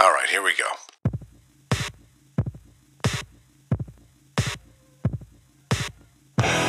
All 0.00 0.12
right, 0.12 0.28
here 0.28 0.42
we 0.42 0.52
go. 0.54 0.64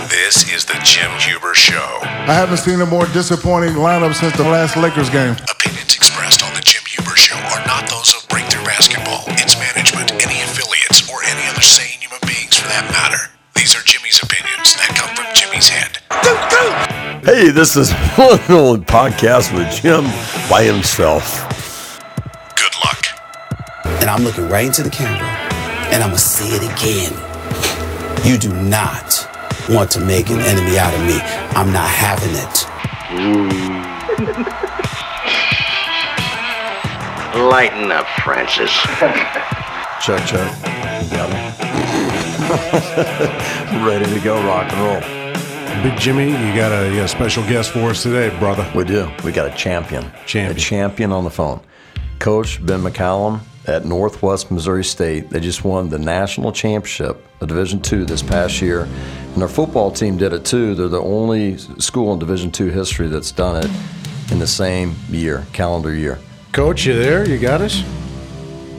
This 0.09 0.52
is 0.52 0.66
the 0.66 0.79
Jim 0.83 1.11
Huber 1.19 1.53
Show. 1.53 2.00
I 2.01 2.33
haven't 2.33 2.57
seen 2.57 2.81
a 2.81 2.85
more 2.87 3.05
disappointing 3.07 3.73
lineup 3.75 4.15
since 4.15 4.35
the 4.35 4.43
last 4.43 4.75
Lakers 4.77 5.09
game. 5.11 5.35
Opinions 5.45 5.95
expressed 5.95 6.43
on 6.43 6.53
the 6.55 6.61
Jim 6.61 6.81
Huber 6.87 7.15
Show 7.15 7.35
are 7.37 7.63
not 7.67 7.87
those 7.87 8.15
of 8.15 8.27
Breakthrough 8.29 8.65
Basketball, 8.65 9.21
its 9.38 9.57
management, 9.59 10.11
any 10.14 10.41
affiliates, 10.41 11.05
or 11.14 11.23
any 11.25 11.46
other 11.50 11.61
sane 11.61 12.02
human 12.02 12.20
beings 12.25 12.57
for 12.57 12.68
that 12.68 12.89
matter. 12.89 13.30
These 13.55 13.75
are 13.75 13.84
Jimmy's 13.86 14.18
opinions 14.23 14.73
that 14.82 14.89
come 14.98 15.14
from 15.14 15.30
Jimmy's 15.38 15.70
head. 15.70 16.02
Hey, 17.23 17.52
this 17.52 17.77
is 17.77 17.91
one 18.18 18.41
old 18.50 18.88
podcast 18.88 19.54
with 19.54 19.70
Jim 19.82 20.05
by 20.50 20.64
himself. 20.64 21.59
Good 24.00 24.07
luck. 24.07 24.09
and 24.09 24.09
I'm 24.09 24.23
looking 24.23 24.50
right 24.50 24.66
into 24.66 24.84
the 24.84 24.89
camera, 24.89 25.27
and 25.91 26.03
I'm 26.03 26.09
gonna 26.09 26.17
say 26.20 26.48
it 26.49 26.63
again. 26.63 27.13
You 28.26 28.38
do 28.38 28.53
not 28.70 29.27
want 29.70 29.91
to 29.91 29.99
make 29.99 30.30
an 30.30 30.40
enemy 30.40 30.77
out 30.77 30.94
of 30.94 31.02
me. 31.05 31.20
I'm 31.57 31.71
not 31.71 31.90
having 31.90 32.35
it. 32.35 32.66
Lighten 37.35 37.91
up, 37.91 38.07
Francis. 38.23 38.71
Check, 40.02 40.26
check. 40.27 40.52
Got 41.12 41.29
me. 41.34 41.35
Ready 43.85 44.05
to 44.13 44.20
go, 44.21 44.41
rock 44.45 44.71
and 44.73 44.81
roll. 44.81 45.02
Big 45.84 45.98
Jimmy, 45.99 46.26
you 46.26 46.55
got 46.55 46.71
a, 46.71 46.90
you 46.90 46.95
got 46.98 47.05
a 47.05 47.07
special 47.07 47.43
guest 47.43 47.71
for 47.71 47.90
us 47.91 48.02
today, 48.04 48.29
brother. 48.40 48.70
We 48.76 48.84
do. 48.85 49.09
We 49.23 49.31
got 49.31 49.52
a 49.52 49.55
champion. 49.55 50.12
Champion. 50.26 50.57
A 50.57 50.59
champion 50.59 51.12
on 51.12 51.23
the 51.23 51.29
phone. 51.29 51.59
Coach 52.20 52.59
Ben 52.66 52.81
McCollum 52.81 53.41
at 53.68 53.86
Northwest 53.86 54.52
Missouri 54.52 54.84
State. 54.84 55.30
They 55.30 55.40
just 55.40 55.63
won 55.63 55.90
the 55.90 55.99
national 55.99 56.52
championship 56.52 57.24
of 57.41 57.48
Division 57.48 57.82
II 57.91 58.05
this 58.05 58.24
past 58.24 58.62
year. 58.62 58.84
And 58.84 59.38
their 59.38 59.48
football 59.48 59.91
team 59.91 60.18
did 60.18 60.34
it 60.34 60.46
too. 60.46 60.76
They're 60.76 60.88
the 60.88 61.02
only 61.02 61.57
school 61.57 62.13
in 62.13 62.20
Division 62.20 62.52
II 62.57 62.71
history 62.71 63.07
that's 63.07 63.32
done 63.32 63.63
it 63.63 63.70
in 64.31 64.39
the 64.39 64.47
same 64.47 64.95
year, 65.09 65.45
calendar 65.53 65.93
year. 65.93 66.19
Coach, 66.52 66.85
you 66.85 66.93
there? 66.93 67.27
You 67.27 67.37
got 67.37 67.61
us? 67.61 67.83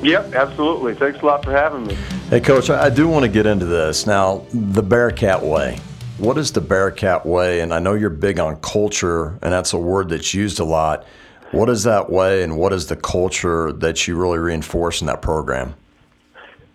Yep, 0.03 0.35
absolutely. 0.35 0.95
Thanks 0.95 1.21
a 1.21 1.27
lot 1.27 1.45
for 1.45 1.53
having 1.53 1.87
me. 1.87 1.95
Hey, 2.31 2.41
Coach, 2.41 2.71
I 2.71 2.87
I 2.87 2.91
do 2.91 3.07
want 3.07 3.25
to 3.25 3.29
get 3.31 3.47
into 3.47 3.67
this. 3.67 4.07
Now, 4.07 4.45
the 4.53 4.83
Bearcat 4.83 5.43
Way. 5.43 5.79
What 6.19 6.37
is 6.39 6.53
the 6.53 6.61
Bearcat 6.61 7.27
Way? 7.27 7.61
And 7.61 7.73
I 7.73 7.79
know 7.79 7.95
you're 7.95 8.11
big 8.11 8.39
on 8.39 8.57
culture, 8.57 9.39
and 9.43 9.53
that's 9.53 9.73
a 9.73 9.79
word 9.79 10.09
that's 10.09 10.35
used 10.35 10.59
a 10.59 10.65
lot. 10.65 11.07
What 11.53 11.69
is 11.69 11.83
that 11.85 12.11
way, 12.11 12.43
and 12.43 12.57
what 12.57 12.73
is 12.73 12.87
the 12.87 12.97
culture 12.97 13.73
that 13.73 14.07
you 14.07 14.17
really 14.17 14.39
reinforce 14.39 15.01
in 15.01 15.09
that 15.09 15.21
program? 15.21 15.75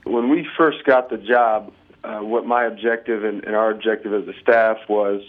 When 0.04 0.30
we 0.30 0.48
first 0.58 0.84
got 0.84 1.10
the 1.10 1.18
job, 1.18 1.72
uh, 2.04 2.20
what 2.20 2.46
my 2.46 2.66
objective 2.66 3.24
and, 3.24 3.44
and 3.46 3.56
our 3.56 3.72
objective 3.72 4.14
as 4.14 4.28
a 4.28 4.38
staff 4.42 4.78
was 4.90 5.22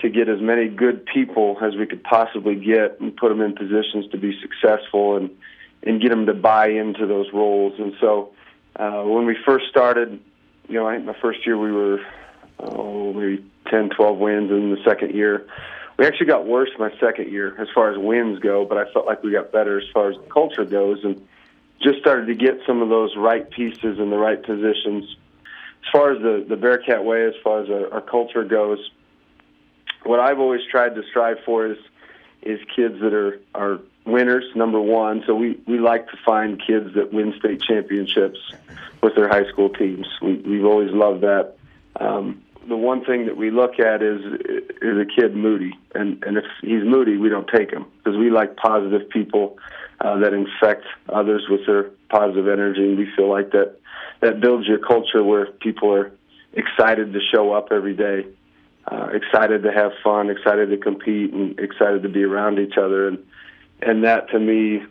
to 0.00 0.08
get 0.08 0.28
as 0.28 0.40
many 0.40 0.68
good 0.68 1.06
people 1.06 1.56
as 1.62 1.76
we 1.76 1.86
could 1.86 2.02
possibly 2.02 2.56
get 2.56 2.98
and 3.00 3.16
put 3.16 3.28
them 3.28 3.40
in 3.40 3.54
positions 3.54 4.10
to 4.10 4.18
be 4.18 4.38
successful 4.40 5.16
and, 5.16 5.30
and 5.84 6.00
get 6.00 6.10
them 6.10 6.26
to 6.26 6.34
buy 6.34 6.68
into 6.68 7.06
those 7.06 7.26
roles. 7.32 7.78
And 7.78 7.94
so 8.00 8.32
uh, 8.76 9.02
when 9.02 9.24
we 9.26 9.36
first 9.46 9.66
started, 9.68 10.20
you 10.68 10.74
know, 10.74 10.86
I 10.86 10.96
think 10.96 11.06
my 11.06 11.16
first 11.20 11.46
year 11.46 11.56
we 11.56 11.70
were 11.70 12.00
oh, 12.58 13.12
maybe 13.12 13.44
10, 13.70 13.90
12 13.90 14.18
wins. 14.18 14.50
And 14.50 14.72
the 14.72 14.82
second 14.84 15.14
year, 15.14 15.46
we 15.96 16.06
actually 16.06 16.26
got 16.26 16.46
worse 16.46 16.70
my 16.78 16.90
second 16.98 17.30
year 17.30 17.54
as 17.60 17.68
far 17.74 17.90
as 17.92 17.98
wins 17.98 18.38
go, 18.40 18.64
but 18.64 18.78
I 18.78 18.90
felt 18.92 19.06
like 19.06 19.22
we 19.22 19.32
got 19.32 19.52
better 19.52 19.78
as 19.78 19.86
far 19.92 20.10
as 20.10 20.16
the 20.16 20.28
culture 20.30 20.64
goes 20.64 21.04
and 21.04 21.26
just 21.82 21.98
started 22.00 22.26
to 22.26 22.34
get 22.34 22.58
some 22.66 22.82
of 22.82 22.88
those 22.88 23.16
right 23.16 23.48
pieces 23.50 23.98
in 23.98 24.10
the 24.10 24.16
right 24.18 24.42
positions. 24.42 25.16
As 25.84 25.92
far 25.92 26.12
as 26.12 26.22
the, 26.22 26.44
the 26.48 26.56
Bearcat 26.56 27.04
way, 27.04 27.26
as 27.26 27.34
far 27.42 27.62
as 27.62 27.70
our, 27.70 27.92
our 27.92 28.00
culture 28.00 28.42
goes, 28.42 28.78
what 30.04 30.20
I've 30.20 30.38
always 30.38 30.62
tried 30.70 30.94
to 30.94 31.02
strive 31.10 31.38
for 31.44 31.66
is 31.66 31.78
is 32.42 32.60
kids 32.76 33.00
that 33.00 33.14
are 33.14 33.40
are 33.54 33.80
winners. 34.04 34.44
Number 34.54 34.80
one, 34.80 35.24
so 35.26 35.34
we 35.34 35.58
we 35.66 35.78
like 35.78 36.08
to 36.10 36.16
find 36.24 36.60
kids 36.64 36.94
that 36.94 37.12
win 37.12 37.34
state 37.38 37.62
championships 37.62 38.38
with 39.02 39.14
their 39.14 39.28
high 39.28 39.48
school 39.50 39.70
teams. 39.70 40.06
We 40.20 40.34
we've 40.34 40.64
always 40.64 40.90
loved 40.90 41.22
that. 41.22 41.56
Um, 41.96 42.42
the 42.68 42.76
one 42.76 43.04
thing 43.04 43.26
that 43.26 43.36
we 43.36 43.50
look 43.50 43.78
at 43.78 44.02
is 44.02 44.20
is 44.82 44.98
a 44.98 45.06
kid 45.06 45.34
moody, 45.36 45.78
and 45.94 46.22
and 46.24 46.36
if 46.36 46.44
he's 46.62 46.84
moody, 46.84 47.16
we 47.16 47.28
don't 47.28 47.48
take 47.48 47.70
him 47.70 47.86
because 47.98 48.18
we 48.18 48.30
like 48.30 48.56
positive 48.56 49.08
people 49.08 49.58
uh, 50.00 50.18
that 50.18 50.32
infect 50.32 50.84
others 51.08 51.46
with 51.48 51.66
their 51.66 51.90
positive 52.08 52.48
energy, 52.48 52.94
we 52.94 53.08
feel 53.16 53.30
like 53.30 53.50
that 53.52 53.76
that 54.20 54.40
builds 54.40 54.66
your 54.66 54.78
culture 54.78 55.22
where 55.22 55.46
people 55.46 55.92
are 55.92 56.12
excited 56.52 57.12
to 57.12 57.20
show 57.32 57.52
up 57.52 57.68
every 57.70 57.94
day 57.94 58.24
uh, 58.86 59.08
excited 59.12 59.62
to 59.62 59.72
have 59.72 59.92
fun, 60.02 60.30
excited 60.30 60.70
to 60.70 60.76
compete, 60.76 61.32
and 61.32 61.58
excited 61.58 62.02
to 62.02 62.08
be 62.08 62.22
around 62.22 62.58
each 62.58 62.76
other, 62.76 63.08
and 63.08 63.18
and 63.80 64.04
that 64.04 64.28
to 64.30 64.38
me 64.38 64.82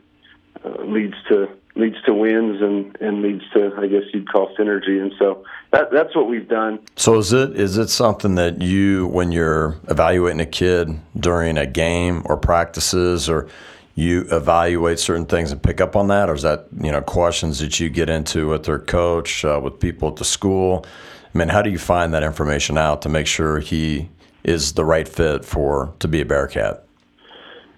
uh, 0.66 0.84
leads 0.84 1.16
to 1.30 1.48
leads 1.76 2.02
to 2.06 2.14
wins 2.14 2.62
and 2.62 2.96
and 3.02 3.22
leads 3.22 3.44
to 3.54 3.74
I 3.78 3.88
guess 3.88 4.04
you'd 4.14 4.32
call 4.32 4.56
synergy, 4.56 5.02
and 5.02 5.14
so 5.18 5.44
that 5.72 5.92
that's 5.92 6.16
what 6.16 6.28
we've 6.28 6.48
done. 6.48 6.80
So 6.96 7.18
is 7.18 7.34
it 7.34 7.60
is 7.60 7.78
it 7.78 7.90
something 7.90 8.36
that 8.36 8.62
you, 8.62 9.08
when 9.08 9.32
you're 9.32 9.78
evaluating 9.90 10.40
a 10.40 10.46
kid 10.46 11.00
during 11.18 11.58
a 11.58 11.66
game 11.66 12.24
or 12.26 12.38
practices, 12.38 13.30
or 13.30 13.50
you 13.96 14.26
evaluate 14.32 15.00
certain 15.00 15.26
things 15.26 15.52
and 15.52 15.62
pick 15.62 15.82
up 15.82 15.96
on 15.96 16.08
that, 16.08 16.30
or 16.30 16.36
is 16.36 16.44
that 16.44 16.68
you 16.80 16.92
know 16.92 17.02
questions 17.02 17.60
that 17.60 17.80
you 17.80 17.90
get 17.90 18.10
into 18.10 18.50
with 18.50 18.64
their 18.64 18.80
coach, 18.80 19.44
uh, 19.46 19.60
with 19.64 19.80
people 19.80 20.10
at 20.10 20.18
the 20.18 20.26
school? 20.26 20.86
I 21.34 21.38
mean, 21.38 21.50
how 21.50 21.64
do 21.64 21.72
you 21.72 21.80
find 21.80 22.14
that 22.14 22.22
information 22.22 22.78
out 22.78 23.02
to 23.04 23.10
make 23.10 23.26
sure 23.26 23.60
he 23.60 24.10
is 24.44 24.74
the 24.74 24.86
right 24.86 25.08
fit 25.08 25.44
for 25.44 25.94
to 26.00 26.08
be 26.08 26.22
a 26.22 26.26
Bearcat? 26.26 26.83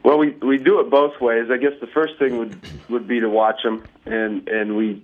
Well, 0.06 0.20
we 0.20 0.30
we 0.34 0.60
do 0.60 0.82
it 0.82 0.92
both 0.92 1.20
ways. 1.20 1.50
I 1.50 1.58
guess 1.58 1.72
the 1.82 1.88
first 1.88 2.20
thing 2.20 2.38
would 2.38 2.56
would 2.90 3.08
be 3.08 3.22
to 3.22 3.28
watch 3.28 3.64
them, 3.64 3.84
and 4.06 4.48
and 4.48 4.78
we 4.78 5.02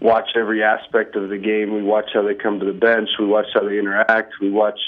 watch 0.00 0.30
every 0.34 0.64
aspect 0.64 1.14
of 1.14 1.28
the 1.28 1.38
game. 1.38 1.72
We 1.72 1.84
watch 1.84 2.10
how 2.12 2.22
they 2.22 2.34
come 2.34 2.58
to 2.58 2.66
the 2.66 2.72
bench. 2.72 3.08
We 3.20 3.26
watch 3.26 3.46
how 3.54 3.60
they 3.60 3.78
interact. 3.78 4.40
We 4.40 4.50
watch, 4.50 4.80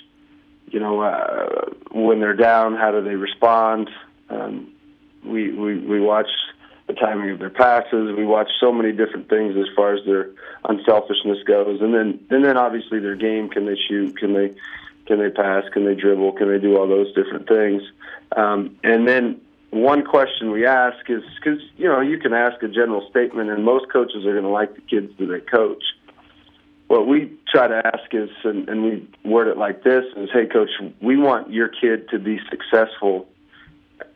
you 0.72 0.80
know, 0.80 1.02
uh, 1.02 1.66
when 1.92 2.18
they're 2.18 2.34
down, 2.34 2.74
how 2.74 2.90
do 2.90 3.00
they 3.00 3.14
respond? 3.14 3.90
Um, 4.28 4.72
we 5.24 5.52
we 5.52 5.78
we 5.78 6.00
watch 6.00 6.30
the 6.88 6.94
timing 6.94 7.30
of 7.30 7.38
their 7.38 7.48
passes. 7.48 8.12
We 8.16 8.26
watch 8.26 8.48
so 8.58 8.72
many 8.72 8.90
different 8.90 9.28
things 9.28 9.56
as 9.56 9.72
far 9.76 9.94
as 9.94 10.04
their 10.04 10.30
unselfishness 10.68 11.44
goes, 11.46 11.80
and 11.80 11.94
then 11.94 12.18
and 12.28 12.44
then 12.44 12.56
obviously 12.56 12.98
their 12.98 13.14
game. 13.14 13.48
Can 13.50 13.66
they 13.66 13.76
shoot? 13.88 14.16
Can 14.16 14.34
they 14.34 14.52
can 15.06 15.20
they 15.20 15.30
pass? 15.30 15.62
Can 15.72 15.84
they 15.84 15.94
dribble? 15.94 16.32
Can 16.32 16.48
they 16.48 16.58
do 16.58 16.76
all 16.76 16.88
those 16.88 17.14
different 17.14 17.46
things? 17.46 17.82
Um, 18.36 18.76
and 18.82 19.06
then 19.06 19.40
one 19.74 20.04
question 20.04 20.50
we 20.50 20.66
ask 20.66 20.98
is 21.08 21.22
because 21.36 21.60
you 21.76 21.86
know 21.86 22.00
you 22.00 22.18
can 22.18 22.32
ask 22.32 22.62
a 22.62 22.68
general 22.68 23.06
statement, 23.10 23.50
and 23.50 23.64
most 23.64 23.90
coaches 23.92 24.24
are 24.24 24.32
going 24.32 24.44
to 24.44 24.50
like 24.50 24.74
the 24.74 24.80
kids 24.82 25.12
that 25.18 25.26
they 25.26 25.40
coach. 25.40 25.82
What 26.86 27.06
we 27.08 27.32
try 27.50 27.66
to 27.66 27.82
ask 27.84 28.12
is, 28.12 28.28
and, 28.44 28.68
and 28.68 28.84
we 28.84 29.08
word 29.24 29.48
it 29.48 29.56
like 29.56 29.82
this: 29.82 30.04
is 30.16 30.30
Hey, 30.32 30.46
coach, 30.46 30.70
we 31.00 31.16
want 31.16 31.50
your 31.50 31.68
kid 31.68 32.08
to 32.10 32.18
be 32.18 32.38
successful 32.50 33.26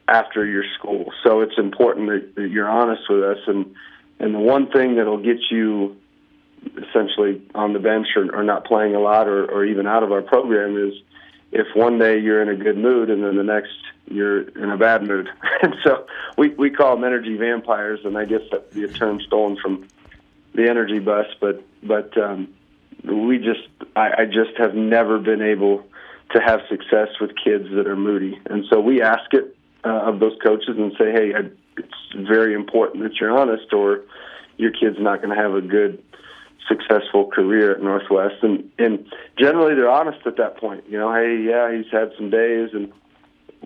after 0.07 0.47
your 0.47 0.65
school. 0.79 1.13
So 1.23 1.41
it's 1.41 1.59
important 1.59 2.09
that, 2.09 2.35
that 2.37 2.49
you're 2.49 2.69
honest 2.69 3.03
with 3.09 3.23
us. 3.23 3.39
And 3.47 3.75
and 4.21 4.35
the 4.35 4.39
one 4.39 4.71
thing 4.71 4.97
that'll 4.97 5.23
get 5.23 5.39
you 5.51 5.97
essentially 6.77 7.43
on 7.55 7.73
the 7.73 7.79
bench 7.79 8.09
or, 8.17 8.35
or 8.35 8.43
not 8.43 8.65
playing 8.65 8.95
a 8.95 9.01
lot 9.01 9.29
or, 9.29 9.45
or 9.45 9.65
even 9.65 9.87
out 9.87 10.03
of 10.03 10.13
our 10.13 10.23
program 10.23 10.77
is 10.77 10.95
if 11.53 11.67
one 11.75 11.99
day 11.99 12.19
you're 12.19 12.43
in 12.43 12.49
a 12.49 12.57
good 12.57 12.77
mood 12.77 13.11
and 13.11 13.25
then 13.25 13.37
the 13.37 13.43
next 13.43 13.73
you're 14.07 14.43
in 14.49 14.71
a 14.71 14.77
bad 14.77 15.07
mood. 15.07 15.29
and 15.63 15.75
so 15.85 16.07
we, 16.37 16.49
we 16.51 16.71
call 16.71 16.97
them 16.97 17.05
energy 17.05 17.37
vampires, 17.37 18.01
and 18.05 18.17
I 18.17 18.25
guess 18.25 18.41
that'd 18.51 18.73
be 18.73 18.85
a 18.85 18.89
term 18.89 19.21
stolen 19.21 19.57
from 19.61 19.89
the 20.55 20.69
energy 20.69 20.99
bus. 20.99 21.27
But 21.41 21.63
but 21.83 22.17
um, 22.17 22.55
we 23.05 23.39
just 23.39 23.69
I, 23.97 24.11
I 24.19 24.25
just 24.25 24.57
have 24.59 24.75
never 24.75 25.19
been 25.19 25.43
able 25.43 25.85
to 26.35 26.41
have 26.41 26.61
success 26.69 27.09
with 27.21 27.31
kids 27.43 27.69
that 27.75 27.87
are 27.87 27.97
moody, 27.97 28.39
and 28.47 28.65
so 28.71 28.81
we 28.81 29.03
ask 29.03 29.33
it 29.33 29.57
uh, 29.85 29.89
of 29.89 30.21
those 30.21 30.37
coaches 30.43 30.77
and 30.77 30.93
say, 30.99 31.13
hey, 31.13 31.35
I, 31.35 31.51
it's 31.77 32.29
very 32.29 32.55
important 32.55 33.05
that 33.05 33.17
you're 33.21 33.37
honest, 33.37 33.73
or 33.73 34.03
your 34.57 34.73
kid's 34.73 34.99
not 34.99 35.23
going 35.23 35.35
to 35.35 35.41
have 35.41 35.55
a 35.55 35.61
good 35.61 36.03
successful 36.69 37.27
career 37.27 37.73
at 37.73 37.83
Northwest. 37.83 38.37
And 38.43 38.71
and 38.79 39.05
generally 39.39 39.75
they're 39.75 39.91
honest 39.91 40.27
at 40.27 40.37
that 40.37 40.57
point. 40.57 40.85
You 40.89 40.99
know, 40.99 41.13
hey, 41.13 41.43
yeah, 41.43 41.75
he's 41.75 41.91
had 41.91 42.13
some 42.17 42.31
days, 42.31 42.71
and 42.73 42.93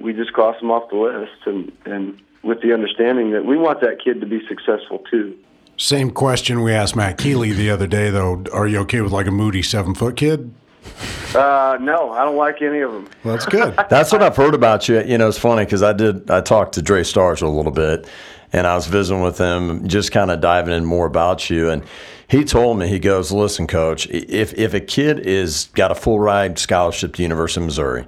we 0.00 0.12
just 0.12 0.32
cross 0.32 0.60
him 0.60 0.70
off 0.70 0.90
the 0.90 0.96
list, 0.96 1.46
and 1.46 1.72
and 1.84 2.20
with 2.42 2.62
the 2.62 2.72
understanding 2.72 3.32
that 3.32 3.44
we 3.44 3.56
want 3.56 3.80
that 3.80 3.98
kid 4.02 4.20
to 4.20 4.26
be 4.26 4.40
successful 4.48 4.98
too. 5.10 5.36
Same 5.76 6.10
question 6.10 6.62
we 6.62 6.72
asked 6.72 6.94
Matt 6.94 7.18
Keeley 7.18 7.52
the 7.52 7.70
other 7.70 7.86
day, 7.86 8.10
though. 8.10 8.44
Are 8.52 8.66
you 8.66 8.78
okay 8.80 9.00
with 9.00 9.12
like 9.12 9.26
a 9.26 9.30
moody 9.30 9.62
seven 9.62 9.94
foot 9.94 10.16
kid? 10.16 10.54
Uh, 11.34 11.78
no, 11.80 12.10
I 12.10 12.24
don't 12.24 12.36
like 12.36 12.60
any 12.60 12.80
of 12.80 12.92
them. 12.92 13.08
Well, 13.24 13.34
that's 13.34 13.46
good. 13.46 13.74
That's 13.88 14.12
what 14.12 14.22
I've 14.22 14.36
heard 14.36 14.54
about 14.54 14.88
you. 14.88 15.02
You 15.02 15.16
know, 15.16 15.28
it's 15.28 15.38
funny 15.38 15.64
because 15.64 15.82
I 15.82 15.92
did. 15.92 16.30
I 16.30 16.40
talked 16.40 16.74
to 16.74 16.82
Dre 16.82 17.04
Stars 17.04 17.40
a 17.40 17.48
little 17.48 17.72
bit, 17.72 18.06
and 18.52 18.66
I 18.66 18.74
was 18.74 18.86
visiting 18.86 19.22
with 19.22 19.38
him, 19.38 19.88
just 19.88 20.12
kind 20.12 20.30
of 20.30 20.40
diving 20.40 20.74
in 20.74 20.84
more 20.84 21.06
about 21.06 21.48
you. 21.48 21.70
And 21.70 21.84
he 22.32 22.44
told 22.44 22.78
me, 22.78 22.88
he 22.88 22.98
goes, 22.98 23.30
"Listen, 23.30 23.66
coach, 23.66 24.08
if 24.08 24.54
if 24.54 24.72
a 24.72 24.80
kid 24.80 25.18
is 25.18 25.68
got 25.74 25.90
a 25.90 25.94
full 25.94 26.18
ride 26.18 26.58
scholarship 26.58 27.14
to 27.16 27.22
University 27.22 27.60
of 27.60 27.66
Missouri." 27.66 28.06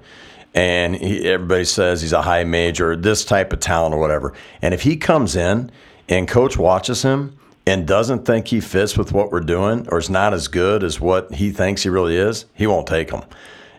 And 0.55 0.97
he, 0.97 1.29
everybody 1.29 1.67
says 1.67 2.01
he's 2.01 2.15
a 2.15 2.23
high 2.23 2.45
major, 2.45 2.97
this 2.97 3.27
type 3.27 3.53
of 3.53 3.61
talent 3.61 3.95
or 3.95 3.99
whatever. 3.99 4.33
And 4.63 4.73
if 4.73 4.81
he 4.81 4.97
comes 4.97 5.37
in 5.37 5.71
and 6.09 6.27
coach 6.27 6.57
watches 6.57 7.03
him 7.03 7.37
and 7.67 7.87
doesn't 7.87 8.25
think 8.25 8.49
he 8.49 8.61
fits 8.61 8.97
with 8.97 9.13
what 9.13 9.31
we're 9.31 9.41
doing 9.41 9.87
or 9.91 9.99
is 9.99 10.09
not 10.09 10.33
as 10.33 10.49
good 10.49 10.85
as 10.85 10.99
what 10.99 11.35
he 11.35 11.51
thinks 11.51 11.83
he 11.83 11.91
really 11.91 12.17
is, 12.17 12.47
he 12.55 12.67
won't 12.67 12.87
take 12.87 13.11
him. 13.11 13.25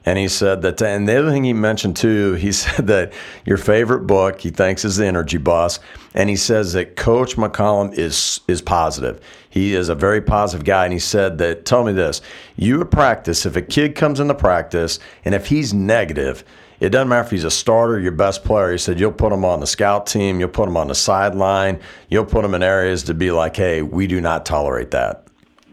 And 0.06 0.20
he 0.20 0.28
said 0.28 0.62
that, 0.62 0.80
and 0.84 1.08
the 1.08 1.18
other 1.18 1.32
thing 1.32 1.44
he 1.44 1.54
mentioned 1.54 1.96
too, 1.96 2.34
he 2.34 2.52
said 2.64 2.88
that 2.88 3.14
your 3.46 3.58
favorite 3.58 4.06
book 4.06 4.40
he 4.42 4.52
thinks 4.52 4.86
is 4.86 4.98
The 4.98 5.08
Energy 5.08 5.38
Bus, 5.38 5.80
and 6.14 6.30
he 6.30 6.36
says 6.36 6.74
that 6.74 6.96
Coach 6.96 7.36
McCollum 7.36 7.94
is 7.98 8.42
is 8.48 8.62
positive. 8.62 9.20
He 9.56 9.74
is 9.74 9.88
a 9.88 9.96
very 9.96 10.22
positive 10.22 10.66
guy, 10.66 10.84
and 10.84 10.92
he 10.92 11.00
said 11.00 11.38
that. 11.38 11.66
Tell 11.66 11.86
me 11.86 11.94
this: 11.94 12.22
you 12.58 12.78
would 12.78 12.92
practice 12.92 13.46
if 13.46 13.56
a 13.56 13.62
kid 13.62 13.96
comes 13.96 14.20
into 14.20 14.36
practice, 14.36 15.00
and 15.24 15.34
if 15.34 15.48
he's 15.48 15.74
negative, 15.74 16.44
it 16.82 16.90
doesn't 16.90 17.08
matter 17.08 17.26
if 17.26 17.32
he's 17.32 17.46
a 17.46 17.50
starter, 17.50 17.98
your 17.98 18.12
best 18.12 18.44
player. 18.44 18.74
He 18.74 18.78
said 18.78 19.00
you'll 19.00 19.14
put 19.14 19.32
him 19.32 19.46
on 19.46 19.62
the 19.62 19.68
scout 19.68 20.08
team, 20.08 20.42
you'll 20.42 20.50
put 20.50 20.68
him 20.68 20.76
on 20.76 20.90
the 20.90 20.96
sideline, 20.96 21.80
you'll 22.10 22.26
put 22.26 22.44
him 22.44 22.54
in 22.54 22.64
areas 22.64 23.04
to 23.04 23.14
be 23.14 23.32
like, 23.32 23.56
hey, 23.56 23.82
we 23.82 24.08
do 24.08 24.20
not 24.20 24.46
tolerate 24.46 24.92
that 24.92 25.26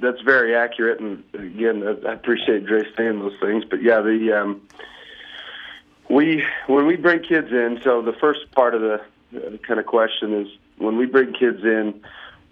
that's 0.02 0.20
very 0.20 0.54
accurate. 0.54 1.00
And 1.00 1.22
again, 1.32 1.82
I 2.06 2.12
appreciate 2.12 2.66
Dre 2.66 2.82
saying 2.96 3.20
those 3.20 3.38
things. 3.40 3.64
But 3.64 3.82
yeah, 3.82 4.00
the 4.00 4.32
um, 4.32 4.60
we 6.10 6.42
when 6.66 6.86
we 6.86 6.96
bring 6.96 7.22
kids 7.22 7.52
in. 7.52 7.80
So 7.82 8.02
the 8.02 8.12
first 8.14 8.50
part 8.50 8.74
of 8.74 8.80
the 8.80 8.94
uh, 8.94 9.56
kind 9.66 9.78
of 9.78 9.86
question 9.86 10.34
is 10.34 10.48
when 10.78 10.98
we 10.98 11.06
bring 11.06 11.32
kids 11.32 11.62
in, 11.62 12.02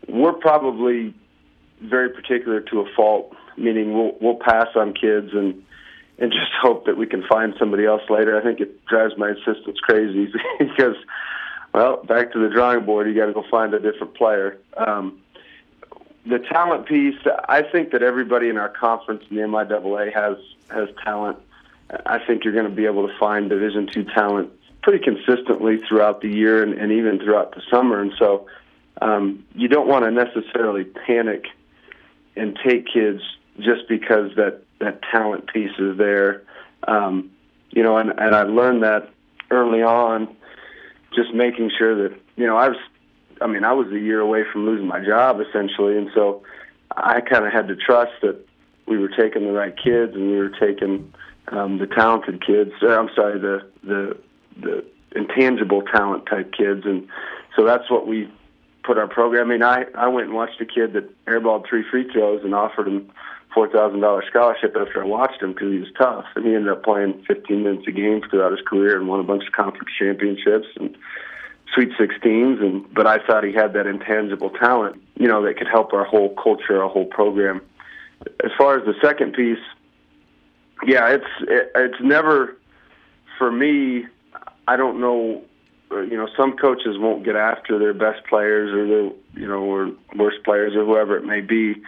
we're 0.08 0.32
probably 0.32 1.14
very 1.80 2.10
particular 2.10 2.60
to 2.60 2.80
a 2.80 2.94
fault. 2.94 3.34
Meaning 3.56 3.94
we'll 3.94 4.16
we'll 4.20 4.38
pass 4.38 4.68
on 4.74 4.94
kids 4.94 5.30
and 5.32 5.62
and 6.18 6.32
just 6.32 6.52
hope 6.60 6.86
that 6.86 6.96
we 6.96 7.06
can 7.06 7.24
find 7.26 7.54
somebody 7.58 7.84
else 7.84 8.02
later. 8.08 8.38
I 8.38 8.42
think 8.42 8.60
it 8.60 8.84
drives 8.86 9.14
my 9.16 9.30
assistants 9.30 9.80
crazy 9.80 10.32
because, 10.58 10.96
well, 11.72 12.02
back 12.04 12.32
to 12.32 12.38
the 12.38 12.48
drawing 12.48 12.84
board. 12.84 13.08
You 13.08 13.14
got 13.14 13.26
to 13.26 13.32
go 13.32 13.44
find 13.50 13.74
a 13.74 13.80
different 13.80 14.14
player. 14.14 14.58
Um, 14.76 15.20
the 16.26 16.38
talent 16.38 16.86
piece, 16.86 17.16
I 17.48 17.62
think 17.62 17.92
that 17.92 18.02
everybody 18.02 18.48
in 18.48 18.58
our 18.58 18.68
conference 18.68 19.24
in 19.30 19.36
the 19.36 19.42
MIAA 19.42 20.12
has 20.12 20.36
has 20.70 20.88
talent. 21.02 21.38
I 22.06 22.24
think 22.24 22.44
you're 22.44 22.52
going 22.52 22.68
to 22.68 22.74
be 22.74 22.86
able 22.86 23.08
to 23.08 23.18
find 23.18 23.48
Division 23.48 23.88
two 23.92 24.04
talent 24.04 24.52
pretty 24.82 25.02
consistently 25.02 25.78
throughout 25.78 26.20
the 26.20 26.28
year 26.28 26.62
and, 26.62 26.74
and 26.74 26.92
even 26.92 27.18
throughout 27.18 27.54
the 27.54 27.62
summer. 27.70 28.00
And 28.00 28.12
so, 28.18 28.46
um, 29.00 29.44
you 29.54 29.68
don't 29.68 29.88
want 29.88 30.04
to 30.04 30.10
necessarily 30.10 30.84
panic 30.84 31.46
and 32.36 32.58
take 32.64 32.86
kids 32.86 33.20
just 33.58 33.88
because 33.88 34.34
that 34.36 34.62
that 34.78 35.00
talent 35.10 35.52
piece 35.52 35.76
is 35.78 35.98
there. 35.98 36.42
Um, 36.88 37.30
you 37.70 37.82
know, 37.82 37.96
and, 37.98 38.10
and 38.18 38.34
I 38.34 38.42
learned 38.42 38.82
that 38.82 39.10
early 39.50 39.82
on, 39.82 40.34
just 41.14 41.34
making 41.34 41.70
sure 41.76 42.08
that 42.08 42.18
you 42.36 42.46
know 42.46 42.56
I 42.56 42.68
was 42.68 42.78
I 43.40 43.46
mean, 43.46 43.64
I 43.64 43.72
was 43.72 43.88
a 43.88 43.98
year 43.98 44.20
away 44.20 44.44
from 44.50 44.66
losing 44.66 44.86
my 44.86 45.04
job 45.04 45.40
essentially, 45.40 45.96
and 45.96 46.10
so 46.14 46.42
I 46.96 47.20
kind 47.20 47.46
of 47.46 47.52
had 47.52 47.68
to 47.68 47.76
trust 47.76 48.12
that 48.22 48.36
we 48.86 48.98
were 48.98 49.08
taking 49.08 49.44
the 49.44 49.52
right 49.52 49.74
kids 49.76 50.14
and 50.14 50.30
we 50.30 50.36
were 50.36 50.50
taking 50.50 51.12
um, 51.48 51.78
the 51.78 51.86
talented 51.86 52.44
kids. 52.44 52.72
Uh, 52.82 52.98
I'm 52.98 53.08
sorry, 53.14 53.38
the 53.38 53.66
the 53.82 54.18
the 54.60 54.84
intangible 55.16 55.82
talent 55.82 56.26
type 56.26 56.52
kids, 56.52 56.82
and 56.84 57.08
so 57.56 57.64
that's 57.64 57.90
what 57.90 58.06
we 58.06 58.30
put 58.90 58.98
our 58.98 59.06
program. 59.06 59.46
I 59.46 59.50
mean, 59.52 59.62
I 59.62 59.84
I 59.94 60.08
went 60.08 60.26
and 60.26 60.34
watched 60.34 60.60
a 60.60 60.66
kid 60.66 60.94
that 60.94 61.24
airballed 61.26 61.68
three 61.68 61.84
free 61.88 62.10
throws 62.12 62.42
and 62.42 62.52
offered 62.56 62.88
him 62.88 63.08
four 63.54 63.68
thousand 63.68 64.00
dollars 64.00 64.24
scholarship 64.28 64.76
after 64.76 65.00
I 65.00 65.06
watched 65.06 65.40
him 65.40 65.52
because 65.52 65.70
he 65.70 65.78
was 65.78 65.92
tough, 65.96 66.24
and 66.34 66.44
he 66.44 66.56
ended 66.56 66.72
up 66.72 66.82
playing 66.82 67.24
15 67.28 67.62
minutes 67.62 67.86
a 67.86 67.92
game 67.92 68.20
throughout 68.28 68.50
his 68.50 68.66
career 68.66 68.98
and 68.98 69.06
won 69.06 69.20
a 69.20 69.22
bunch 69.22 69.46
of 69.46 69.52
conference 69.52 69.90
championships 69.96 70.66
and 70.74 70.96
Sweet 71.72 71.90
16s, 72.00 72.60
and 72.60 72.92
but 72.92 73.06
I 73.06 73.24
thought 73.24 73.44
he 73.44 73.52
had 73.52 73.74
that 73.74 73.86
intangible 73.86 74.50
talent, 74.50 75.00
you 75.14 75.28
know, 75.28 75.40
that 75.44 75.56
could 75.56 75.68
help 75.68 75.92
our 75.92 76.04
whole 76.04 76.34
culture, 76.34 76.82
our 76.82 76.88
whole 76.88 77.04
program. 77.04 77.60
As 78.42 78.50
far 78.58 78.76
as 78.76 78.84
the 78.84 78.94
second 79.00 79.34
piece, 79.34 79.64
yeah, 80.84 81.10
it's 81.10 81.32
it, 81.42 81.70
it's 81.76 82.00
never 82.02 82.56
for 83.38 83.52
me. 83.52 84.06
I 84.66 84.76
don't 84.76 85.00
know. 85.00 85.44
You 85.90 86.16
know, 86.16 86.28
some 86.36 86.56
coaches 86.56 86.96
won't 86.98 87.24
get 87.24 87.36
after 87.36 87.78
their 87.78 87.94
best 87.94 88.24
players 88.28 88.72
or 88.72 88.86
their 88.86 89.42
you 89.42 89.48
know 89.48 89.62
or 89.62 89.90
worst 90.16 90.44
players 90.44 90.74
or 90.76 90.84
whoever 90.84 91.16
it 91.16 91.24
may 91.24 91.40
be. 91.40 91.82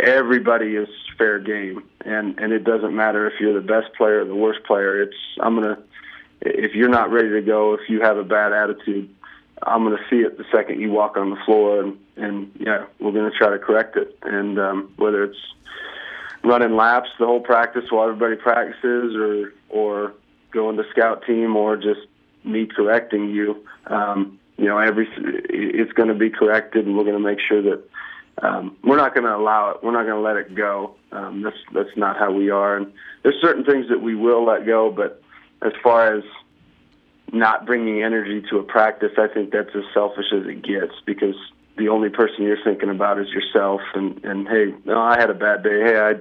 Everybody 0.00 0.76
is 0.76 0.88
fair 1.16 1.38
game, 1.38 1.82
and 2.04 2.38
and 2.38 2.52
it 2.52 2.64
doesn't 2.64 2.94
matter 2.94 3.26
if 3.26 3.40
you're 3.40 3.54
the 3.54 3.66
best 3.66 3.94
player 3.96 4.20
or 4.20 4.24
the 4.26 4.34
worst 4.34 4.64
player. 4.64 5.02
It's 5.02 5.16
I'm 5.40 5.54
gonna 5.54 5.78
if 6.40 6.74
you're 6.74 6.88
not 6.88 7.10
ready 7.10 7.30
to 7.30 7.40
go, 7.40 7.74
if 7.74 7.88
you 7.88 8.00
have 8.00 8.16
a 8.16 8.24
bad 8.24 8.52
attitude, 8.52 9.14
I'm 9.62 9.84
going 9.84 9.96
to 9.96 10.02
see 10.08 10.22
it 10.22 10.38
the 10.38 10.44
second 10.52 10.80
you 10.80 10.90
walk 10.90 11.16
on 11.16 11.30
the 11.30 11.38
floor, 11.44 11.82
and 11.82 11.98
and 12.16 12.50
yeah, 12.58 12.86
we're 13.00 13.12
going 13.12 13.30
to 13.30 13.36
try 13.36 13.50
to 13.50 13.58
correct 13.58 13.96
it. 13.96 14.16
And 14.22 14.58
um, 14.58 14.92
whether 14.96 15.24
it's 15.24 15.38
running 16.44 16.76
laps 16.76 17.08
the 17.18 17.26
whole 17.26 17.40
practice 17.40 17.84
while 17.90 18.08
everybody 18.08 18.36
practices, 18.36 19.16
or 19.16 19.52
or 19.68 20.12
going 20.52 20.76
to 20.76 20.84
scout 20.90 21.24
team, 21.26 21.56
or 21.56 21.76
just 21.76 22.00
me 22.48 22.66
correcting 22.66 23.30
you, 23.30 23.64
um, 23.86 24.38
you 24.56 24.66
know, 24.66 24.78
every 24.78 25.08
it's 25.48 25.92
going 25.92 26.08
to 26.08 26.14
be 26.14 26.30
corrected, 26.30 26.86
and 26.86 26.96
we're 26.96 27.04
going 27.04 27.16
to 27.16 27.22
make 27.22 27.38
sure 27.40 27.62
that 27.62 27.82
um, 28.42 28.76
we're 28.82 28.96
not 28.96 29.14
going 29.14 29.24
to 29.24 29.34
allow 29.34 29.70
it. 29.70 29.82
We're 29.82 29.92
not 29.92 30.04
going 30.04 30.16
to 30.16 30.20
let 30.20 30.36
it 30.36 30.54
go. 30.54 30.94
Um, 31.12 31.42
that's 31.42 31.56
that's 31.72 31.96
not 31.96 32.16
how 32.16 32.32
we 32.32 32.50
are. 32.50 32.76
And 32.76 32.92
there's 33.22 33.40
certain 33.40 33.64
things 33.64 33.88
that 33.88 34.02
we 34.02 34.14
will 34.14 34.44
let 34.44 34.66
go, 34.66 34.90
but 34.90 35.22
as 35.62 35.72
far 35.82 36.14
as 36.14 36.24
not 37.32 37.66
bringing 37.66 38.02
energy 38.02 38.42
to 38.50 38.58
a 38.58 38.62
practice, 38.62 39.12
I 39.18 39.28
think 39.28 39.52
that's 39.52 39.74
as 39.74 39.84
selfish 39.92 40.26
as 40.32 40.46
it 40.46 40.62
gets 40.62 40.94
because 41.04 41.34
the 41.76 41.88
only 41.88 42.08
person 42.08 42.42
you're 42.42 42.62
thinking 42.62 42.90
about 42.90 43.20
is 43.20 43.28
yourself. 43.28 43.80
And 43.94 44.24
and 44.24 44.48
hey, 44.48 44.74
no, 44.84 45.00
I 45.00 45.18
had 45.18 45.30
a 45.30 45.34
bad 45.34 45.62
day. 45.62 45.80
Hey, 45.82 45.98
I 45.98 46.14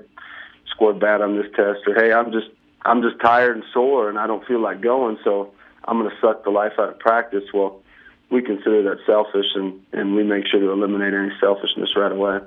scored 0.70 1.00
bad 1.00 1.22
on 1.22 1.38
this 1.38 1.48
test, 1.56 1.80
or 1.88 1.96
hey, 1.96 2.14
I'm 2.14 2.32
just 2.32 2.48
I'm 2.84 3.02
just 3.02 3.20
tired 3.20 3.56
and 3.56 3.66
sore, 3.74 4.10
and 4.10 4.18
I 4.18 4.28
don't 4.28 4.46
feel 4.46 4.62
like 4.62 4.82
going, 4.82 5.18
so 5.24 5.52
I'm 5.88 6.00
going 6.00 6.10
to 6.10 6.18
suck 6.22 6.44
the 6.44 6.50
life 6.50 6.74
out 6.80 6.90
of 6.90 7.00
practice. 7.00 7.44
Well, 7.54 7.82
we 8.30 8.42
consider 8.42 8.84
that 8.84 9.00
selfish, 9.06 9.48
and 9.56 9.82
and 9.94 10.16
we 10.16 10.24
make 10.24 10.46
sure 10.48 10.60
to 10.60 10.72
eliminate 10.72 11.14
any 11.14 11.32
selfishness 11.40 11.96
right 11.96 12.12
away. 12.12 12.40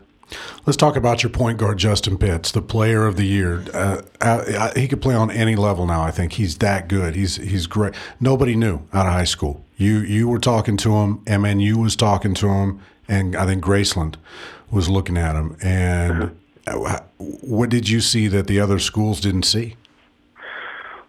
Let's 0.67 0.77
talk 0.77 0.97
about 0.97 1.23
your 1.23 1.31
point 1.31 1.59
guard, 1.59 1.79
Justin 1.79 2.17
Pitts, 2.17 2.53
the 2.53 2.63
player 2.63 3.07
of 3.07 3.17
the 3.17 3.25
year. 3.25 3.65
Uh, 3.75 4.03
uh, 4.21 4.73
he 4.77 4.87
could 4.87 5.03
play 5.03 5.15
on 5.15 5.31
any 5.31 5.57
level 5.57 5.87
now. 5.87 6.03
I 6.03 6.11
think 6.11 6.35
he's 6.35 6.59
that 6.59 6.89
good. 6.89 7.15
He's 7.15 7.37
he's 7.37 7.67
great. 7.67 7.95
Nobody 8.21 8.55
knew 8.55 8.83
out 8.93 9.07
of 9.07 9.13
high 9.13 9.25
school. 9.25 9.65
You 9.77 9.99
you 9.99 10.29
were 10.29 10.39
talking 10.39 10.77
to 10.79 10.93
him. 10.97 11.19
MNU 11.25 11.77
was 11.77 11.97
talking 11.97 12.35
to 12.35 12.49
him, 12.49 12.81
and 13.09 13.35
I 13.35 13.47
think 13.47 13.65
Graceland 13.65 14.17
was 14.71 14.89
looking 14.89 15.17
at 15.17 15.35
him. 15.35 15.57
And 15.63 16.37
uh, 16.67 17.01
what 17.17 17.71
did 17.71 17.89
you 17.89 18.01
see 18.01 18.29
that 18.29 18.47
the 18.47 18.61
other 18.61 18.79
schools 18.79 19.21
didn't 19.21 19.45
see? 19.45 19.77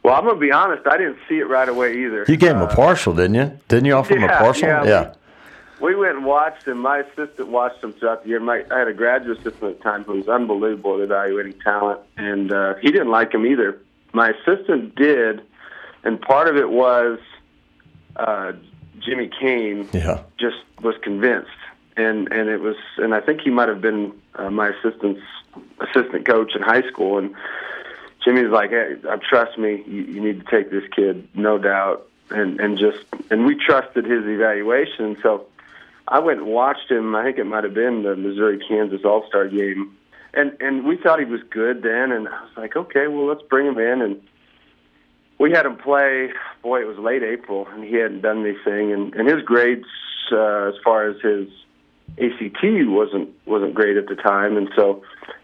Well, 0.03 0.15
I'm 0.15 0.25
gonna 0.25 0.39
be 0.39 0.51
honest. 0.51 0.87
I 0.87 0.97
didn't 0.97 1.17
see 1.29 1.39
it 1.39 1.47
right 1.47 1.69
away 1.69 2.05
either. 2.05 2.25
You 2.27 2.37
gave 2.37 2.51
him 2.51 2.61
a 2.61 2.65
uh, 2.65 2.75
partial, 2.75 3.13
didn't 3.13 3.35
you? 3.35 3.59
Didn't 3.67 3.85
you 3.85 3.93
offer 3.93 4.13
yeah, 4.13 4.19
him 4.19 4.29
a 4.29 4.37
partial? 4.37 4.67
Yeah. 4.67 4.85
yeah 4.85 5.13
we 5.81 5.95
went 5.95 6.15
and 6.15 6.25
watched 6.25 6.67
him. 6.67 6.77
My 6.77 6.99
assistant 6.99 7.47
watched 7.47 7.83
him 7.83 7.93
throughout 7.93 8.23
the 8.23 8.29
year. 8.29 8.39
My, 8.39 8.63
I 8.71 8.79
had 8.79 8.87
a 8.87 8.93
graduate 8.93 9.39
assistant 9.39 9.63
at 9.63 9.77
the 9.79 9.83
time 9.83 10.03
who 10.03 10.13
was 10.13 10.27
unbelievable 10.27 10.95
at 10.95 11.01
evaluating 11.01 11.53
talent, 11.59 11.99
and 12.17 12.51
uh, 12.51 12.75
he 12.75 12.91
didn't 12.91 13.09
like 13.09 13.33
him 13.33 13.45
either. 13.45 13.79
My 14.13 14.29
assistant 14.29 14.95
did, 14.95 15.41
and 16.03 16.21
part 16.21 16.47
of 16.47 16.55
it 16.55 16.69
was 16.69 17.19
uh, 18.15 18.53
Jimmy 18.99 19.29
Kane 19.39 19.89
yeah. 19.91 20.21
just 20.39 20.57
was 20.81 20.95
convinced, 21.01 21.49
and 21.97 22.31
and 22.31 22.47
it 22.47 22.61
was, 22.61 22.75
and 22.97 23.15
I 23.15 23.21
think 23.21 23.41
he 23.41 23.49
might 23.49 23.69
have 23.69 23.81
been 23.81 24.13
uh, 24.35 24.51
my 24.51 24.69
assistant's 24.69 25.21
assistant 25.79 26.27
coach 26.27 26.55
in 26.55 26.61
high 26.61 26.87
school, 26.89 27.17
and 27.17 27.33
Jimmy's 28.23 28.51
like, 28.51 28.69
hey, 28.69 28.95
uh, 29.09 29.17
trust 29.17 29.57
me, 29.57 29.83
you, 29.87 30.03
you 30.03 30.21
need 30.21 30.45
to 30.45 30.51
take 30.51 30.69
this 30.69 30.83
kid, 30.95 31.27
no 31.33 31.57
doubt, 31.57 32.07
and 32.29 32.59
and 32.59 32.77
just 32.77 32.99
and 33.29 33.45
we 33.45 33.55
trusted 33.55 34.05
his 34.05 34.25
evaluation, 34.25 35.17
so 35.21 35.47
I 36.07 36.19
went 36.19 36.39
and 36.39 36.47
watched 36.47 36.89
him. 36.89 37.15
I 37.15 37.23
think 37.23 37.37
it 37.37 37.45
might 37.45 37.63
have 37.63 37.73
been 37.73 38.03
the 38.03 38.15
Missouri 38.15 38.59
Kansas 38.67 39.01
All 39.05 39.25
Star 39.27 39.47
game, 39.47 39.97
and 40.33 40.55
and 40.59 40.85
we 40.85 40.97
thought 40.97 41.19
he 41.19 41.25
was 41.25 41.41
good 41.49 41.83
then. 41.83 42.11
And 42.11 42.27
I 42.27 42.43
was 42.43 42.51
like, 42.57 42.75
okay, 42.75 43.07
well 43.07 43.27
let's 43.27 43.43
bring 43.43 43.67
him 43.67 43.79
in. 43.79 44.01
And 44.01 44.21
we 45.39 45.51
had 45.51 45.65
him 45.65 45.77
play. 45.77 46.31
Boy, 46.61 46.81
it 46.81 46.87
was 46.87 46.97
late 46.97 47.23
April, 47.23 47.67
and 47.67 47.83
he 47.83 47.95
hadn't 47.95 48.21
done 48.21 48.45
anything. 48.45 48.91
And 48.91 49.13
and 49.15 49.27
his 49.27 49.41
grades, 49.43 49.87
uh, 50.31 50.69
as 50.69 50.75
far 50.83 51.09
as 51.09 51.19
his 51.21 51.47
ACT, 52.19 52.63
wasn't 52.63 53.29
wasn't 53.45 53.73
great 53.73 53.97
at 53.97 54.07
the 54.07 54.15
time. 54.15 54.57
And 54.57 54.69
so, 54.75 55.03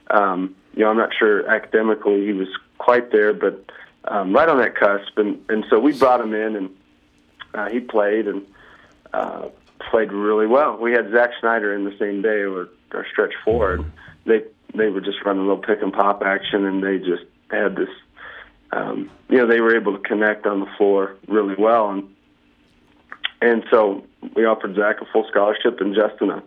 um, 0.09 0.55
you 0.75 0.83
know, 0.83 0.89
I'm 0.89 0.97
not 0.97 1.13
sure 1.17 1.47
academically 1.49 2.25
he 2.25 2.33
was 2.33 2.49
quite 2.77 3.11
there, 3.11 3.33
but 3.33 3.65
um, 4.05 4.33
right 4.33 4.47
on 4.47 4.57
that 4.57 4.75
cusp. 4.75 5.17
And 5.17 5.43
and 5.49 5.65
so 5.69 5.79
we 5.79 5.97
brought 5.97 6.21
him 6.21 6.33
in, 6.33 6.55
and 6.55 6.69
uh, 7.53 7.69
he 7.69 7.79
played 7.79 8.27
and. 8.27 8.45
Uh, 9.13 9.49
played 9.89 10.11
really 10.11 10.47
well. 10.47 10.77
We 10.77 10.91
had 10.91 11.11
Zach 11.11 11.31
Schneider 11.39 11.73
in 11.73 11.85
the 11.85 11.95
same 11.97 12.21
day, 12.21 12.41
or 12.41 12.69
our 12.93 13.05
stretch 13.11 13.33
forward. 13.43 13.83
They 14.25 14.43
they 14.75 14.89
were 14.89 15.01
just 15.01 15.23
running 15.23 15.43
a 15.43 15.45
little 15.45 15.61
pick 15.63 15.81
and 15.81 15.93
pop 15.93 16.21
action, 16.23 16.65
and 16.65 16.83
they 16.83 16.97
just 16.97 17.23
had 17.49 17.75
this. 17.75 17.89
Um, 18.71 19.09
you 19.29 19.37
know, 19.37 19.47
they 19.47 19.61
were 19.61 19.75
able 19.75 19.93
to 19.93 19.99
connect 19.99 20.45
on 20.45 20.59
the 20.59 20.67
floor 20.77 21.15
really 21.27 21.55
well, 21.57 21.89
and 21.89 22.15
and 23.41 23.63
so 23.71 24.03
we 24.35 24.45
offered 24.45 24.75
Zach 24.75 25.01
a 25.01 25.05
full 25.05 25.25
scholarship 25.29 25.79
and 25.79 25.95
Justin 25.95 26.31
a, 26.31 26.43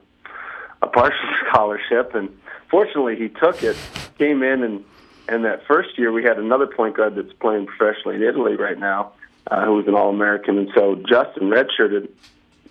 a 0.82 0.86
partial 0.86 1.18
scholarship, 1.48 2.14
and 2.14 2.28
fortunately 2.70 3.16
he 3.16 3.28
took 3.28 3.62
it. 3.62 3.76
Came 4.18 4.42
in 4.42 4.62
and 4.62 4.84
and 5.30 5.44
that 5.44 5.64
first 5.66 5.96
year 5.96 6.10
we 6.10 6.24
had 6.24 6.38
another 6.38 6.66
point 6.66 6.96
guard 6.96 7.14
that's 7.14 7.32
playing 7.34 7.66
professionally 7.66 8.16
in 8.16 8.22
Italy 8.22 8.56
right 8.56 8.78
now, 8.78 9.12
uh, 9.46 9.64
who 9.64 9.74
was 9.76 9.86
an 9.86 9.94
All 9.94 10.10
American, 10.10 10.58
and 10.58 10.68
so 10.74 10.96
Justin 10.96 11.48
redshirted 11.48 12.08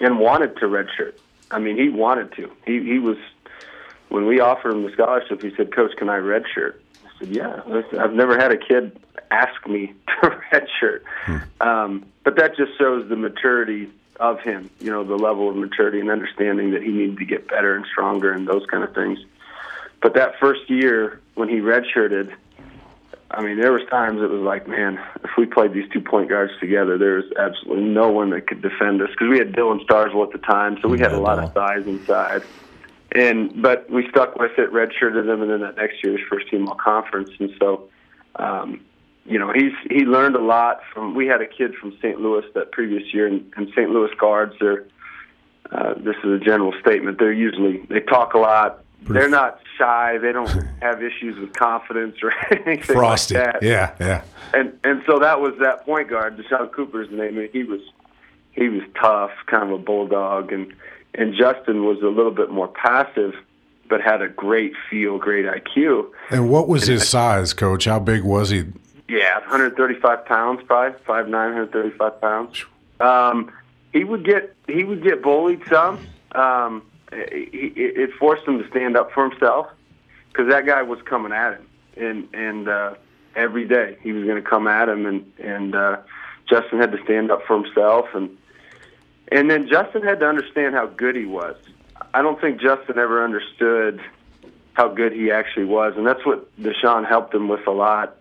and 0.01 0.19
wanted 0.19 0.57
to 0.57 0.65
redshirt. 0.65 1.13
I 1.49 1.59
mean, 1.59 1.77
he 1.77 1.87
wanted 1.87 2.33
to. 2.33 2.51
He 2.65 2.83
he 2.83 2.99
was 2.99 3.17
when 4.09 4.25
we 4.25 4.41
offered 4.41 4.73
him 4.73 4.83
the 4.83 4.91
scholarship. 4.91 5.41
He 5.41 5.55
said, 5.55 5.73
"Coach, 5.73 5.95
can 5.97 6.09
I 6.09 6.17
redshirt?" 6.17 6.75
I 7.05 7.19
said, 7.19 7.29
"Yeah." 7.29 7.61
Listen, 7.65 7.99
I've 7.99 8.13
never 8.13 8.37
had 8.37 8.51
a 8.51 8.57
kid 8.57 8.99
ask 9.31 9.65
me 9.65 9.93
to 10.21 10.29
redshirt, 10.51 11.03
um, 11.61 12.05
but 12.25 12.35
that 12.35 12.57
just 12.57 12.77
shows 12.77 13.07
the 13.07 13.15
maturity 13.15 13.89
of 14.19 14.41
him. 14.41 14.69
You 14.81 14.91
know, 14.91 15.05
the 15.05 15.15
level 15.15 15.49
of 15.49 15.55
maturity 15.55 16.01
and 16.01 16.11
understanding 16.11 16.71
that 16.71 16.83
he 16.83 16.89
needed 16.89 17.19
to 17.19 17.25
get 17.25 17.47
better 17.47 17.73
and 17.73 17.85
stronger 17.85 18.33
and 18.33 18.45
those 18.45 18.65
kind 18.65 18.83
of 18.83 18.93
things. 18.93 19.19
But 20.01 20.13
that 20.15 20.39
first 20.39 20.69
year 20.69 21.19
when 21.35 21.49
he 21.49 21.57
redshirted, 21.57 22.33
I 23.31 23.43
mean, 23.43 23.59
there 23.59 23.71
was 23.71 23.83
times 23.89 24.21
it 24.21 24.29
was 24.29 24.41
like, 24.41 24.67
man, 24.67 24.99
if 25.23 25.31
we 25.37 25.45
played 25.45 25.73
these 25.73 25.89
two 25.91 26.01
point 26.01 26.29
guards 26.29 26.51
together, 26.59 26.97
there 26.97 27.15
was 27.15 27.25
absolutely 27.37 27.85
no 27.85 28.09
one 28.09 28.31
that 28.31 28.47
could 28.47 28.61
defend 28.61 29.01
us 29.01 29.09
because 29.11 29.27
we 29.29 29.37
had 29.37 29.51
Dylan 29.51 29.85
Starswell 29.85 30.25
at 30.25 30.31
the 30.31 30.39
time, 30.39 30.79
so 30.81 30.87
we 30.87 30.99
had 30.99 31.13
a 31.13 31.19
lot 31.19 31.37
of 31.37 31.53
size 31.53 31.85
inside. 31.85 32.41
And 33.11 33.61
but 33.61 33.89
we 33.89 34.07
stuck 34.09 34.35
with 34.35 34.57
it, 34.57 34.71
redshirted 34.71 35.27
him, 35.27 35.41
and 35.41 35.51
then 35.51 35.61
that 35.61 35.77
next 35.77 36.03
year 36.03 36.13
was 36.13 36.21
first 36.29 36.49
team 36.49 36.67
all 36.67 36.75
conference, 36.75 37.31
and 37.39 37.51
so. 37.59 37.89
Um, 38.35 38.81
you 39.25 39.37
know, 39.37 39.53
he's 39.53 39.73
he 39.89 40.05
learned 40.05 40.35
a 40.35 40.41
lot 40.41 40.81
from. 40.91 41.13
We 41.13 41.27
had 41.27 41.41
a 41.41 41.45
kid 41.45 41.75
from 41.75 41.95
St. 41.97 42.19
Louis 42.19 42.43
that 42.55 42.71
previous 42.71 43.13
year, 43.13 43.27
and, 43.27 43.51
and 43.55 43.69
St. 43.69 43.89
Louis 43.91 44.09
guards 44.19 44.59
are. 44.61 44.87
Uh, 45.71 45.93
this 45.97 46.15
is 46.23 46.41
a 46.41 46.43
general 46.43 46.73
statement. 46.81 47.19
They're 47.19 47.31
usually 47.31 47.85
they 47.89 47.99
talk 47.99 48.33
a 48.33 48.39
lot. 48.39 48.83
They're 49.03 49.29
not 49.29 49.59
shy. 49.77 50.17
They 50.19 50.31
don't 50.31 50.49
have 50.81 51.01
issues 51.01 51.37
with 51.39 51.53
confidence 51.53 52.17
or 52.21 52.31
anything 52.51 52.95
Frosty. 52.95 53.35
like 53.35 53.53
that. 53.53 53.63
Yeah, 53.63 53.93
yeah. 53.99 54.23
And 54.53 54.77
and 54.83 55.01
so 55.07 55.19
that 55.19 55.39
was 55.41 55.53
that 55.61 55.85
point 55.85 56.09
guard, 56.09 56.37
Deshaun 56.37 56.71
Cooper's 56.71 57.09
name. 57.11 57.37
and 57.37 57.49
He 57.51 57.63
was 57.63 57.81
he 58.51 58.69
was 58.69 58.83
tough, 58.99 59.31
kind 59.47 59.63
of 59.63 59.71
a 59.71 59.77
bulldog, 59.77 60.51
and 60.51 60.73
and 61.15 61.33
Justin 61.33 61.85
was 61.85 61.99
a 62.01 62.07
little 62.07 62.31
bit 62.31 62.49
more 62.51 62.67
passive, 62.67 63.33
but 63.89 64.01
had 64.01 64.21
a 64.21 64.27
great 64.29 64.73
feel, 64.89 65.17
great 65.17 65.45
IQ. 65.45 66.09
And 66.29 66.49
what 66.51 66.67
was 66.67 66.85
his 66.87 67.07
size, 67.07 67.53
coach? 67.53 67.85
How 67.85 67.99
big 67.99 68.23
was 68.23 68.49
he? 68.51 68.65
Yeah, 69.07 69.39
135 69.39 70.25
pounds, 70.25 70.61
probably 70.67 70.99
five 71.05 71.27
nine, 71.27 71.55
135 71.55 72.21
pounds. 72.21 72.63
Um, 72.99 73.51
he 73.91 74.03
would 74.03 74.23
get 74.23 74.53
he 74.67 74.83
would 74.83 75.01
get 75.01 75.23
bullied 75.23 75.61
some. 75.67 76.05
Um, 76.33 76.83
it, 77.11 77.73
it 77.75 78.09
forced 78.19 78.47
him 78.47 78.61
to 78.61 78.69
stand 78.69 78.97
up 78.97 79.11
for 79.11 79.29
himself 79.29 79.67
because 80.29 80.49
that 80.49 80.65
guy 80.65 80.81
was 80.81 80.99
coming 81.03 81.31
at 81.31 81.53
him, 81.53 81.67
and 81.97 82.27
and 82.33 82.69
uh, 82.69 82.95
every 83.35 83.67
day 83.67 83.97
he 84.01 84.11
was 84.11 84.23
going 84.25 84.41
to 84.41 84.47
come 84.47 84.67
at 84.67 84.89
him, 84.89 85.05
and 85.05 85.31
and 85.39 85.75
uh, 85.75 85.97
Justin 86.49 86.79
had 86.79 86.91
to 86.91 87.03
stand 87.03 87.31
up 87.31 87.45
for 87.45 87.61
himself, 87.61 88.07
and 88.13 88.35
and 89.31 89.49
then 89.49 89.67
Justin 89.67 90.01
had 90.03 90.19
to 90.19 90.27
understand 90.27 90.75
how 90.75 90.87
good 90.87 91.15
he 91.15 91.25
was. 91.25 91.55
I 92.13 92.21
don't 92.21 92.39
think 92.39 92.59
Justin 92.61 92.97
ever 92.97 93.23
understood 93.23 94.01
how 94.73 94.87
good 94.87 95.11
he 95.11 95.31
actually 95.31 95.65
was, 95.65 95.93
and 95.97 96.05
that's 96.05 96.25
what 96.25 96.55
Deshaun 96.57 97.07
helped 97.07 97.33
him 97.33 97.47
with 97.47 97.67
a 97.67 97.71
lot. 97.71 98.15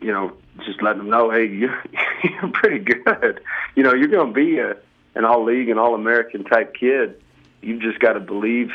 You 0.00 0.12
know, 0.12 0.32
just 0.64 0.82
letting 0.82 1.02
him 1.02 1.10
know, 1.10 1.30
hey, 1.30 1.46
you're, 1.46 1.82
you're 2.24 2.50
pretty 2.52 2.80
good. 2.80 3.40
You 3.76 3.82
know, 3.82 3.94
you're 3.94 4.08
going 4.08 4.28
to 4.28 4.32
be 4.32 4.58
a 4.58 4.76
an 5.14 5.24
all 5.24 5.44
league 5.44 5.68
and 5.68 5.78
all 5.78 5.94
American 5.94 6.44
type 6.44 6.74
kid. 6.74 7.22
You 7.62 7.78
just 7.78 7.98
got 8.00 8.14
to 8.14 8.20
believe 8.20 8.70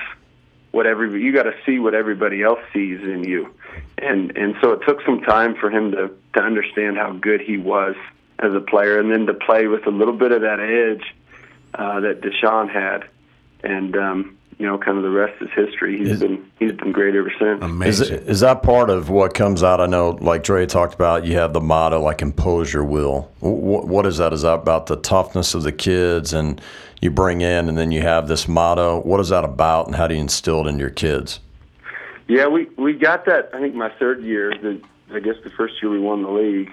what 0.71 0.85
every 0.85 1.21
you 1.21 1.33
got 1.33 1.43
to 1.43 1.53
see 1.65 1.79
what 1.79 1.93
everybody 1.93 2.41
else 2.41 2.59
sees 2.73 3.01
in 3.01 3.23
you, 3.23 3.53
and 3.97 4.35
and 4.37 4.55
so 4.61 4.71
it 4.71 4.81
took 4.87 5.01
some 5.05 5.21
time 5.21 5.55
for 5.55 5.69
him 5.69 5.91
to 5.91 6.11
to 6.33 6.41
understand 6.41 6.97
how 6.97 7.11
good 7.11 7.41
he 7.41 7.57
was 7.57 7.95
as 8.39 8.53
a 8.53 8.59
player, 8.59 8.99
and 8.99 9.11
then 9.11 9.25
to 9.25 9.33
play 9.33 9.67
with 9.67 9.85
a 9.87 9.91
little 9.91 10.15
bit 10.15 10.31
of 10.31 10.41
that 10.41 10.59
edge 10.59 11.15
uh, 11.73 11.99
that 11.99 12.21
Deshaun 12.21 12.69
had, 12.69 13.07
and 13.63 13.95
um, 13.97 14.36
you 14.57 14.65
know, 14.65 14.77
kind 14.77 14.97
of 14.97 15.03
the 15.03 15.09
rest 15.11 15.39
is 15.41 15.49
history. 15.55 15.97
He's 15.99 16.13
Is- 16.13 16.19
been 16.19 16.51
he's 16.57 16.71
been 16.71 16.91
great 16.91 17.15
ever 17.15 17.31
since. 17.39 17.63
Is, 17.63 17.69
Amazing. 17.69 18.15
it, 18.15 18.23
is 18.27 18.39
that 18.39 18.63
part 18.63 18.89
of 18.89 19.09
what 19.09 19.33
comes 19.35 19.61
out? 19.61 19.79
I 19.79 19.85
know, 19.85 20.17
like 20.21 20.43
Dre 20.43 20.65
talked 20.65 20.95
about, 20.95 21.25
you 21.25 21.35
have 21.35 21.53
the 21.53 21.61
motto 21.61 22.01
like 22.01 22.21
"impose 22.21 22.73
your 22.73 22.83
will." 22.83 23.31
What, 23.39 23.87
what 23.87 24.05
is 24.07 24.17
that? 24.17 24.33
Is 24.33 24.41
that 24.41 24.53
about 24.53 24.87
the 24.87 24.95
toughness 24.95 25.53
of 25.53 25.61
the 25.63 25.71
kids, 25.71 26.33
and 26.33 26.59
you 27.01 27.11
bring 27.11 27.41
in, 27.41 27.69
and 27.69 27.77
then 27.77 27.91
you 27.91 28.01
have 28.01 28.27
this 28.27 28.47
motto? 28.47 29.01
What 29.01 29.19
is 29.19 29.29
that 29.29 29.43
about, 29.43 29.85
and 29.87 29.95
how 29.95 30.07
do 30.07 30.15
you 30.15 30.21
instill 30.21 30.65
it 30.65 30.69
in 30.69 30.79
your 30.79 30.89
kids? 30.89 31.39
Yeah, 32.27 32.47
we 32.47 32.65
we 32.77 32.93
got 32.93 33.25
that. 33.25 33.51
I 33.53 33.59
think 33.59 33.75
my 33.75 33.89
third 33.99 34.23
year. 34.23 34.51
The 34.51 34.81
I 35.13 35.19
guess 35.19 35.35
the 35.43 35.51
first 35.51 35.75
year 35.81 35.91
we 35.91 35.99
won 35.99 36.23
the 36.23 36.31
league. 36.31 36.71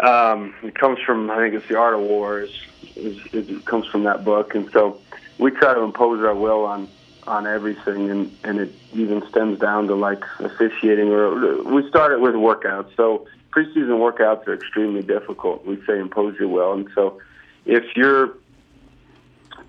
Um, 0.00 0.54
it 0.62 0.74
comes 0.74 0.98
from 1.00 1.30
I 1.30 1.36
think 1.36 1.54
it's 1.54 1.68
the 1.68 1.78
Art 1.78 1.94
of 1.94 2.00
War. 2.00 2.40
Is, 2.40 2.50
is, 2.96 3.18
is 3.32 3.48
it 3.48 3.64
comes 3.64 3.86
from 3.86 4.02
that 4.04 4.24
book, 4.24 4.54
and 4.56 4.68
so 4.72 4.98
we 5.42 5.50
try 5.50 5.74
to 5.74 5.80
impose 5.80 6.24
our 6.24 6.34
will 6.34 6.64
on 6.64 6.88
on 7.26 7.46
everything, 7.46 8.10
and 8.10 8.36
and 8.44 8.60
it 8.60 8.74
even 8.92 9.26
stems 9.28 9.58
down 9.58 9.88
to 9.88 9.94
like 9.94 10.22
officiating. 10.38 11.08
Or 11.08 11.62
we 11.62 11.88
start 11.88 12.12
it 12.12 12.20
with 12.20 12.34
workouts. 12.34 12.94
So 12.96 13.26
preseason 13.50 13.98
workouts 13.98 14.46
are 14.46 14.54
extremely 14.54 15.02
difficult. 15.02 15.66
We 15.66 15.82
say 15.86 15.98
impose 15.98 16.38
your 16.38 16.48
will, 16.48 16.72
and 16.72 16.88
so 16.94 17.20
if 17.66 17.84
you're 17.96 18.34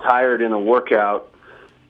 tired 0.01 0.41
in 0.41 0.51
a 0.51 0.59
workout 0.59 1.33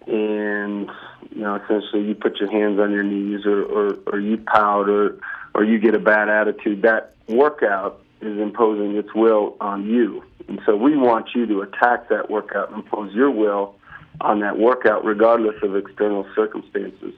and 0.08 0.90
you 1.32 1.42
know 1.42 1.56
essentially 1.56 2.08
you 2.08 2.16
put 2.16 2.38
your 2.38 2.52
hands 2.52 2.80
on 2.80 2.92
your 2.92 3.04
knees 3.04 3.46
or, 3.46 3.64
or, 3.64 3.98
or 4.08 4.20
you 4.20 4.38
pout 4.38 4.90
or 4.90 5.18
or 5.56 5.64
you 5.64 5.80
get 5.80 5.96
a 5.96 6.00
bad 6.00 6.30
attitude 6.30 6.82
that 6.82 7.16
workout 7.28 8.02
is 8.22 8.38
imposing 8.40 8.96
its 8.98 9.14
will 9.16 9.56
on 9.62 9.86
you 9.86 10.24
and 10.48 10.62
so 10.66 10.76
we 10.76 10.96
want 10.98 11.30
you 11.36 11.46
to 11.46 11.62
attack 11.62 12.10
that 12.10 12.30
workout 12.30 12.70
and 12.70 12.84
impose 12.84 13.14
your 13.14 13.32
will 13.32 13.76
on 14.22 14.40
that 14.40 14.58
workout 14.58 15.04
regardless 15.04 15.56
of 15.64 15.76
external 15.76 16.26
circumstances 16.36 17.14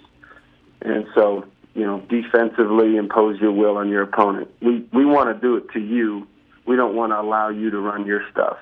and 0.81 1.05
so 1.13 1.45
you 1.73 1.85
know 1.85 1.99
defensively 2.09 2.95
impose 2.95 3.39
your 3.39 3.51
will 3.51 3.77
on 3.77 3.89
your 3.89 4.03
opponent 4.03 4.49
we 4.61 4.87
we 4.93 5.05
want 5.05 5.33
to 5.33 5.39
do 5.41 5.55
it 5.57 5.69
to 5.71 5.79
you 5.79 6.27
we 6.65 6.75
don't 6.75 6.95
want 6.95 7.11
to 7.11 7.19
allow 7.19 7.49
you 7.49 7.69
to 7.69 7.79
run 7.79 8.05
your 8.05 8.21
stuff 8.31 8.57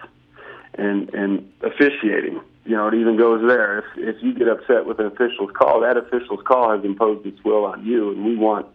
and 0.76 1.14
and 1.14 1.52
officiating. 1.62 2.42
You 2.66 2.78
know, 2.78 2.88
it 2.88 2.94
even 2.94 3.18
goes 3.18 3.46
there. 3.48 3.80
If 3.80 3.86
if 4.16 4.24
you 4.24 4.34
get 4.34 4.48
upset 4.48 4.86
with 4.86 5.00
an 5.00 5.08
official's 5.08 5.52
call, 5.54 5.82
that 5.82 5.98
official's 5.98 6.42
call 6.46 6.72
has 6.76 6.84
imposed 6.84 7.26
its 7.26 7.44
will 7.44 7.66
on 7.66 7.86
you, 7.86 8.12
and 8.12 8.26
we 8.26 8.36
want 8.36 8.68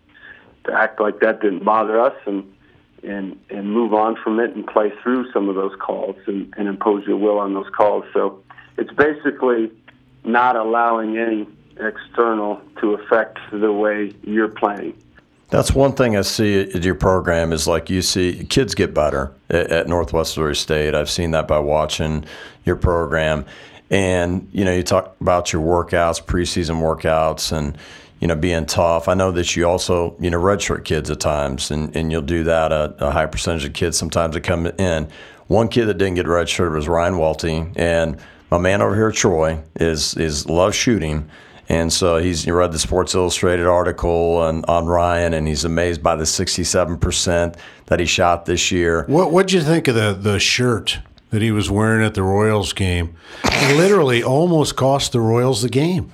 to 0.64 0.73
act 0.73 1.00
like 1.00 1.21
that 1.21 1.40
didn't 1.40 1.64
bother 1.64 2.00
us 2.00 2.14
and 2.26 2.52
and 3.02 3.38
and 3.50 3.72
move 3.72 3.94
on 3.94 4.16
from 4.22 4.40
it 4.40 4.54
and 4.54 4.66
play 4.66 4.92
through 5.02 5.30
some 5.32 5.48
of 5.48 5.54
those 5.54 5.74
calls 5.80 6.16
and, 6.26 6.52
and 6.56 6.68
impose 6.68 7.06
your 7.06 7.16
will 7.16 7.38
on 7.38 7.54
those 7.54 7.70
calls. 7.76 8.04
So 8.12 8.42
it's 8.76 8.92
basically 8.92 9.70
not 10.24 10.56
allowing 10.56 11.16
any 11.18 11.46
external 11.80 12.60
to 12.80 12.94
affect 12.94 13.38
the 13.52 13.72
way 13.72 14.12
you're 14.22 14.48
playing. 14.48 14.96
That's 15.50 15.72
one 15.72 15.92
thing 15.92 16.16
I 16.16 16.22
see 16.22 16.60
at 16.60 16.84
your 16.84 16.94
program 16.94 17.52
is 17.52 17.66
like 17.66 17.88
you 17.88 18.02
see 18.02 18.44
kids 18.44 18.74
get 18.74 18.92
better 18.92 19.32
at, 19.48 19.70
at 19.70 19.88
Northwest 19.88 20.36
Missouri 20.36 20.54
State. 20.54 20.94
I've 20.94 21.08
seen 21.08 21.30
that 21.30 21.48
by 21.48 21.58
watching 21.58 22.26
your 22.66 22.76
program, 22.76 23.46
and 23.88 24.46
you 24.52 24.64
know 24.64 24.74
you 24.74 24.82
talk 24.82 25.16
about 25.20 25.52
your 25.52 25.62
workouts, 25.62 26.22
preseason 26.22 26.82
workouts, 26.82 27.50
and 27.50 27.78
you 28.20 28.26
know 28.26 28.37
being 28.37 28.66
tough. 28.66 29.08
I 29.08 29.14
know 29.14 29.30
that 29.32 29.56
you 29.56 29.66
also 29.66 30.16
you 30.20 30.30
know 30.30 30.38
redshirt 30.38 30.84
kids 30.84 31.10
at 31.10 31.20
times, 31.20 31.70
and, 31.70 31.94
and 31.96 32.10
you'll 32.10 32.22
do 32.22 32.44
that 32.44 32.72
a, 32.72 32.94
a 32.98 33.10
high 33.10 33.26
percentage 33.26 33.64
of 33.64 33.72
kids 33.72 33.96
sometimes 33.96 34.34
that 34.34 34.42
come 34.42 34.66
in. 34.66 35.08
One 35.46 35.68
kid 35.68 35.87
that 35.87 35.94
didn't 35.94 36.14
get 36.14 36.26
redshirted 36.26 36.75
was 36.75 36.88
Ryan 36.88 37.18
Welty, 37.18 37.66
and 37.76 38.18
my 38.50 38.58
man 38.58 38.82
over 38.82 38.94
here, 38.94 39.12
Troy, 39.12 39.60
is 39.76 40.14
is 40.14 40.46
loves 40.46 40.76
shooting. 40.76 41.28
And 41.70 41.92
so 41.92 42.16
he's 42.16 42.44
he 42.44 42.50
read 42.50 42.72
the 42.72 42.78
Sports 42.78 43.14
Illustrated 43.14 43.66
article 43.66 44.38
on, 44.38 44.64
on 44.64 44.87
Ryan, 44.87 45.34
and 45.34 45.46
he's 45.46 45.64
amazed 45.64 46.02
by 46.02 46.16
the 46.16 46.25
67% 46.25 47.56
that 47.87 48.00
he 48.00 48.06
shot 48.06 48.46
this 48.46 48.72
year. 48.72 49.04
What 49.06 49.32
What'd 49.32 49.52
you 49.52 49.60
think 49.60 49.87
of 49.88 49.94
the 49.94 50.14
the 50.14 50.38
shirt 50.38 50.98
that 51.30 51.42
he 51.42 51.50
was 51.50 51.70
wearing 51.70 52.04
at 52.04 52.14
the 52.14 52.22
Royals 52.22 52.72
game? 52.72 53.14
It 53.44 53.76
literally 53.76 54.22
almost 54.22 54.76
cost 54.76 55.12
the 55.12 55.20
Royals 55.20 55.60
the 55.60 55.68
game. 55.68 56.10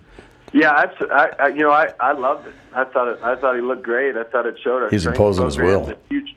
Yeah, 0.54 0.70
I, 1.10 1.30
I, 1.40 1.48
you 1.48 1.64
know, 1.64 1.72
I, 1.72 1.92
I 1.98 2.12
loved 2.12 2.46
it. 2.46 2.54
I 2.74 2.84
thought 2.84 3.08
it, 3.08 3.20
I 3.22 3.36
thought 3.36 3.54
he 3.54 3.60
looked 3.60 3.84
great. 3.84 4.16
I 4.16 4.24
thought 4.24 4.46
it 4.46 4.58
showed 4.62 4.82
our 4.82 4.90
He's 4.90 5.06
imposing 5.06 5.44
his 5.44 5.56
will. 5.58 5.94
Huge. 6.10 6.34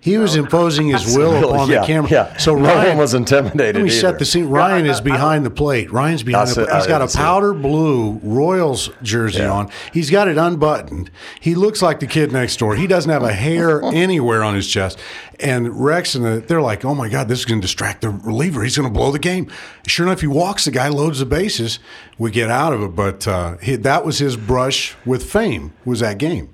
He 0.00 0.18
was 0.18 0.36
imposing 0.36 0.88
his 0.88 1.16
will 1.16 1.48
upon 1.48 1.68
yeah, 1.68 1.80
the 1.80 1.86
camera. 1.86 2.10
Yeah. 2.10 2.36
So 2.36 2.56
no 2.56 2.64
Ryan 2.64 2.98
was 2.98 3.14
intimidated. 3.14 3.76
Let 3.76 3.84
me 3.84 3.90
either. 3.90 4.00
set 4.00 4.18
the 4.18 4.24
scene. 4.24 4.48
Ryan 4.48 4.86
is 4.86 5.00
behind 5.00 5.44
the 5.44 5.50
plate. 5.50 5.90
Ryan's 5.90 6.22
behind 6.22 6.50
the 6.50 6.54
plate. 6.54 6.74
He's 6.74 6.86
got 6.86 7.02
a 7.02 7.16
powder 7.16 7.54
blue 7.54 8.20
Royals 8.22 8.90
jersey 9.02 9.40
Yeah. 9.40 9.52
on. 9.52 9.70
He's 9.92 10.10
got 10.10 10.28
it 10.28 10.38
unbuttoned. 10.38 11.10
He 11.40 11.54
looks 11.54 11.82
like 11.82 12.00
the 12.00 12.06
kid 12.06 12.32
next 12.32 12.58
door. 12.58 12.76
He 12.76 12.86
doesn't 12.86 13.10
have 13.10 13.22
a 13.22 13.32
hair 13.32 13.82
anywhere 13.92 14.44
on 14.44 14.54
his 14.54 14.68
chest. 14.68 14.98
And 15.40 15.84
Rex 15.84 16.14
and 16.14 16.24
the, 16.24 16.40
they're 16.40 16.62
like, 16.62 16.84
oh 16.84 16.94
my 16.94 17.08
God, 17.08 17.28
this 17.28 17.38
is 17.40 17.44
going 17.44 17.60
to 17.60 17.64
distract 17.64 18.00
the 18.02 18.10
reliever. 18.10 18.62
He's 18.62 18.76
going 18.76 18.88
to 18.88 18.94
blow 18.94 19.12
the 19.12 19.18
game. 19.20 19.50
Sure 19.86 20.06
enough, 20.06 20.20
he 20.20 20.26
walks. 20.26 20.64
The 20.64 20.70
guy 20.72 20.88
loads 20.88 21.20
the 21.20 21.26
bases. 21.26 21.78
We 22.18 22.30
get 22.30 22.50
out 22.50 22.72
of 22.72 22.82
it. 22.82 22.96
But 22.96 23.26
uh, 23.26 23.56
he, 23.58 23.76
that 23.76 24.04
was 24.04 24.18
his 24.18 24.36
brush 24.36 24.96
with 25.04 25.30
fame, 25.30 25.72
was 25.88 26.00
that 26.00 26.18
game. 26.18 26.50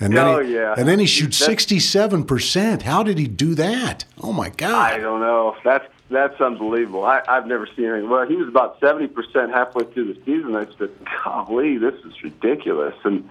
And 0.00 0.16
then 0.16 0.26
Oh, 0.26 0.40
he, 0.40 0.54
yeah. 0.54 0.74
And 0.76 0.88
then 0.88 0.98
he 1.00 1.06
shoots 1.06 1.40
67%. 1.40 2.82
How 2.82 3.02
did 3.02 3.18
he 3.18 3.26
do 3.26 3.54
that? 3.56 4.04
Oh 4.20 4.32
my 4.32 4.48
God. 4.50 4.92
I 4.92 4.98
don't 4.98 5.20
know. 5.20 5.56
That's 5.64 5.86
that's 6.10 6.40
unbelievable. 6.40 7.04
I, 7.04 7.20
I've 7.28 7.46
never 7.46 7.66
seen 7.76 7.84
anything. 7.86 8.08
Well, 8.08 8.26
he 8.26 8.36
was 8.36 8.48
about 8.48 8.80
seventy 8.80 9.08
percent 9.08 9.50
halfway 9.52 9.84
through 9.92 10.14
the 10.14 10.20
season. 10.24 10.56
I 10.56 10.66
said, 10.78 10.90
"Golly, 11.22 11.76
this 11.76 11.94
is 11.96 12.22
ridiculous." 12.22 12.94
And 13.04 13.28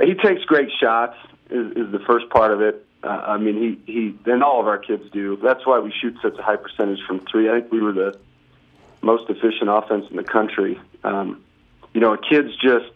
he 0.00 0.14
takes 0.14 0.44
great 0.44 0.70
shots. 0.80 1.16
Is, 1.50 1.72
is 1.72 1.90
the 1.90 1.98
first 2.06 2.30
part 2.30 2.52
of 2.52 2.60
it. 2.60 2.86
Uh, 3.02 3.08
I 3.08 3.38
mean, 3.38 3.80
he 3.86 3.92
he 3.92 4.30
and 4.30 4.44
all 4.44 4.60
of 4.60 4.68
our 4.68 4.78
kids 4.78 5.10
do. 5.10 5.36
That's 5.42 5.66
why 5.66 5.80
we 5.80 5.90
shoot 5.90 6.16
such 6.22 6.38
a 6.38 6.42
high 6.42 6.56
percentage 6.56 7.00
from 7.08 7.20
three. 7.20 7.50
I 7.50 7.60
think 7.60 7.72
we 7.72 7.80
were 7.80 7.92
the 7.92 8.16
most 9.02 9.28
efficient 9.28 9.68
offense 9.68 10.06
in 10.10 10.16
the 10.16 10.22
country. 10.22 10.80
Um, 11.02 11.42
you 11.92 12.00
know, 12.00 12.16
kids 12.16 12.54
just 12.54 12.92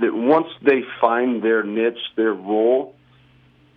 that 0.00 0.14
once 0.14 0.48
they 0.62 0.82
find 1.00 1.42
their 1.42 1.62
niche, 1.62 1.98
their 2.16 2.32
role, 2.32 2.94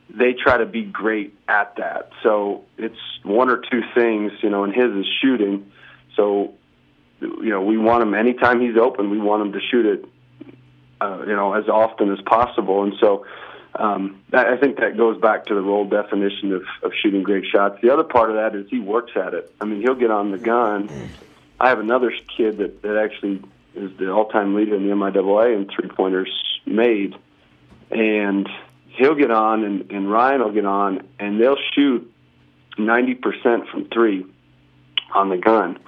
they 0.10 0.34
try 0.34 0.58
to 0.58 0.66
be 0.66 0.84
great 0.84 1.34
at 1.48 1.76
that. 1.78 2.12
So 2.22 2.64
it's 2.78 3.00
one 3.24 3.50
or 3.50 3.58
two 3.58 3.82
things, 3.96 4.32
you 4.42 4.50
know, 4.50 4.64
and 4.64 4.74
his 4.74 4.92
is 4.92 5.06
shooting. 5.22 5.72
So, 6.16 6.54
you 7.20 7.50
know, 7.50 7.62
we 7.62 7.78
want 7.78 8.04
him 8.04 8.14
anytime 8.14 8.62
he's 8.62 8.78
open, 8.78 9.10
we 9.10 9.20
want 9.20 9.42
him 9.42 9.54
to 9.54 9.60
shoot 9.60 9.86
it, 9.86 10.06
uh, 11.00 11.24
you 11.26 11.36
know, 11.36 11.54
as 11.54 11.68
often 11.70 12.12
as 12.12 12.20
possible. 12.22 12.84
And 12.84 12.94
so, 13.00 13.26
um, 13.74 14.22
I 14.34 14.58
think 14.58 14.78
that 14.80 14.98
goes 14.98 15.20
back 15.20 15.46
to 15.46 15.56
the 15.56 15.62
role 15.62 15.86
definition 15.86 16.52
of, 16.52 16.64
of 16.84 16.92
shooting 17.02 17.24
great 17.24 17.46
shots. 17.46 17.80
The 17.82 17.90
other 17.90 18.04
part 18.04 18.30
of 18.30 18.36
that 18.36 18.54
is 18.54 18.70
he 18.70 18.80
works 18.80 19.14
at 19.16 19.34
it. 19.34 19.54
I 19.62 19.66
mean, 19.66 19.82
he'll 19.82 19.96
get 19.96 20.12
on 20.12 20.32
the 20.32 20.38
gun. 20.38 20.90
I 21.58 21.70
have 21.70 21.80
another 21.80 22.12
kid 22.36 22.58
that, 22.58 22.82
that 22.82 22.98
actually 22.98 23.42
is 23.76 23.92
the 23.98 24.12
all-time 24.12 24.56
leader 24.56 24.76
in 24.76 24.88
the 24.88 24.94
MIAA 24.94 25.56
in 25.56 25.70
three-pointers 25.70 26.32
made, 26.66 27.16
and 27.90 28.48
he'll 28.88 29.16
get 29.16 29.32
on, 29.32 29.64
and, 29.64 29.92
and 29.92 30.12
Ryan 30.12 30.42
will 30.42 30.52
get 30.52 30.66
on, 30.66 31.08
and 31.20 31.40
they'll 31.40 31.58
shoot 31.74 32.12
90% 32.78 33.70
from 33.70 33.86
three 33.86 34.26
on 35.14 35.30
the 35.30 35.38
gun, 35.38 35.80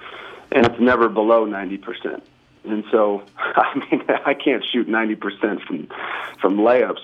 and 0.52 0.66
it's 0.66 0.80
never 0.80 1.08
below 1.08 1.46
90%. 1.46 2.22
And 2.64 2.84
so, 2.90 3.22
I 3.36 3.74
mean, 3.74 4.04
I 4.26 4.34
can't 4.34 4.64
shoot 4.72 4.88
90% 4.88 5.66
from 5.66 5.88
from 6.40 6.58
layups. 6.58 7.00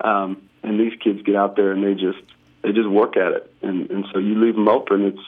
Um, 0.00 0.48
and 0.62 0.80
these 0.80 0.92
kids 1.02 1.22
get 1.22 1.36
out 1.36 1.56
there 1.56 1.72
and 1.72 1.84
they 1.84 1.94
just 1.94 2.22
they 2.62 2.72
just 2.72 2.88
work 2.88 3.16
at 3.16 3.32
it. 3.32 3.54
And 3.62 3.90
and 3.90 4.06
so 4.12 4.18
you 4.18 4.40
leave 4.40 4.54
them 4.54 4.68
open, 4.68 5.04
it's 5.04 5.18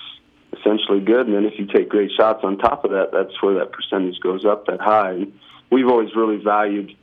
essentially 0.52 1.00
good. 1.00 1.26
And 1.26 1.35
then 1.35 1.44
if 1.44 1.59
you 1.59 1.66
take 1.66 1.88
great 1.88 2.11
shots 2.16 2.40
on 2.42 2.59
top 2.59 2.85
of 2.85 2.90
that, 2.90 3.11
that's 3.12 3.40
where 3.42 3.54
that 3.54 3.73
percentage 3.73 4.21
goes 4.21 4.44
up 4.44 4.66
that 4.66 4.80
high. 4.80 5.12
And 5.12 5.32
we've 5.71 5.88
always 5.88 6.14
really 6.14 6.37
valued 6.37 6.94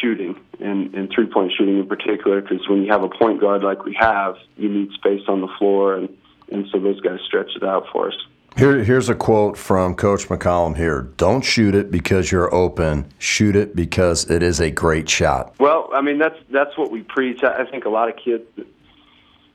shooting 0.00 0.38
and, 0.60 0.94
and 0.94 1.10
three 1.14 1.26
point 1.26 1.52
shooting 1.56 1.78
in 1.78 1.86
particular 1.86 2.40
because 2.40 2.68
when 2.68 2.82
you 2.82 2.90
have 2.90 3.02
a 3.02 3.08
point 3.08 3.40
guard 3.40 3.62
like 3.62 3.84
we 3.84 3.96
have, 3.98 4.36
you 4.56 4.68
need 4.68 4.90
space 4.92 5.22
on 5.28 5.40
the 5.40 5.48
floor, 5.58 5.94
and 5.96 6.08
and 6.50 6.66
so 6.72 6.78
those 6.78 7.00
guys 7.00 7.18
stretch 7.26 7.50
it 7.56 7.64
out 7.64 7.86
for 7.92 8.08
us. 8.08 8.14
Here, 8.56 8.82
here's 8.82 9.10
a 9.10 9.14
quote 9.14 9.58
from 9.58 9.94
Coach 9.94 10.28
McCollum 10.28 10.76
here. 10.76 11.02
Don't 11.18 11.42
shoot 11.42 11.74
it 11.74 11.90
because 11.90 12.32
you're 12.32 12.52
open. 12.54 13.12
Shoot 13.18 13.54
it 13.54 13.76
because 13.76 14.30
it 14.30 14.42
is 14.42 14.60
a 14.60 14.70
great 14.70 15.10
shot. 15.10 15.54
Well, 15.58 15.90
I 15.92 16.00
mean 16.00 16.18
that's 16.18 16.38
that's 16.50 16.76
what 16.78 16.90
we 16.90 17.02
preach. 17.02 17.42
I 17.42 17.62
I 17.62 17.70
think 17.70 17.84
a 17.84 17.90
lot 17.90 18.08
of 18.08 18.16
kids, 18.16 18.44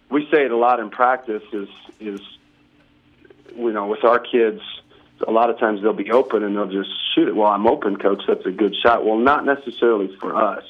we 0.09 0.27
say 0.31 0.45
it 0.45 0.51
a 0.51 0.57
lot 0.57 0.79
in 0.79 0.89
practice. 0.89 1.43
Is 1.51 1.69
is 1.99 2.19
you 3.55 3.71
know 3.71 3.87
with 3.87 4.03
our 4.03 4.19
kids, 4.19 4.61
a 5.27 5.31
lot 5.31 5.49
of 5.49 5.59
times 5.59 5.81
they'll 5.81 5.93
be 5.93 6.11
open 6.11 6.43
and 6.43 6.55
they'll 6.55 6.67
just 6.67 6.89
shoot 7.13 7.27
it. 7.27 7.35
Well, 7.35 7.47
I'm 7.49 7.67
open, 7.67 7.97
coach. 7.97 8.23
That's 8.27 8.45
a 8.45 8.51
good 8.51 8.75
shot. 8.81 9.05
Well, 9.05 9.17
not 9.17 9.45
necessarily 9.45 10.15
for 10.19 10.35
us, 10.35 10.63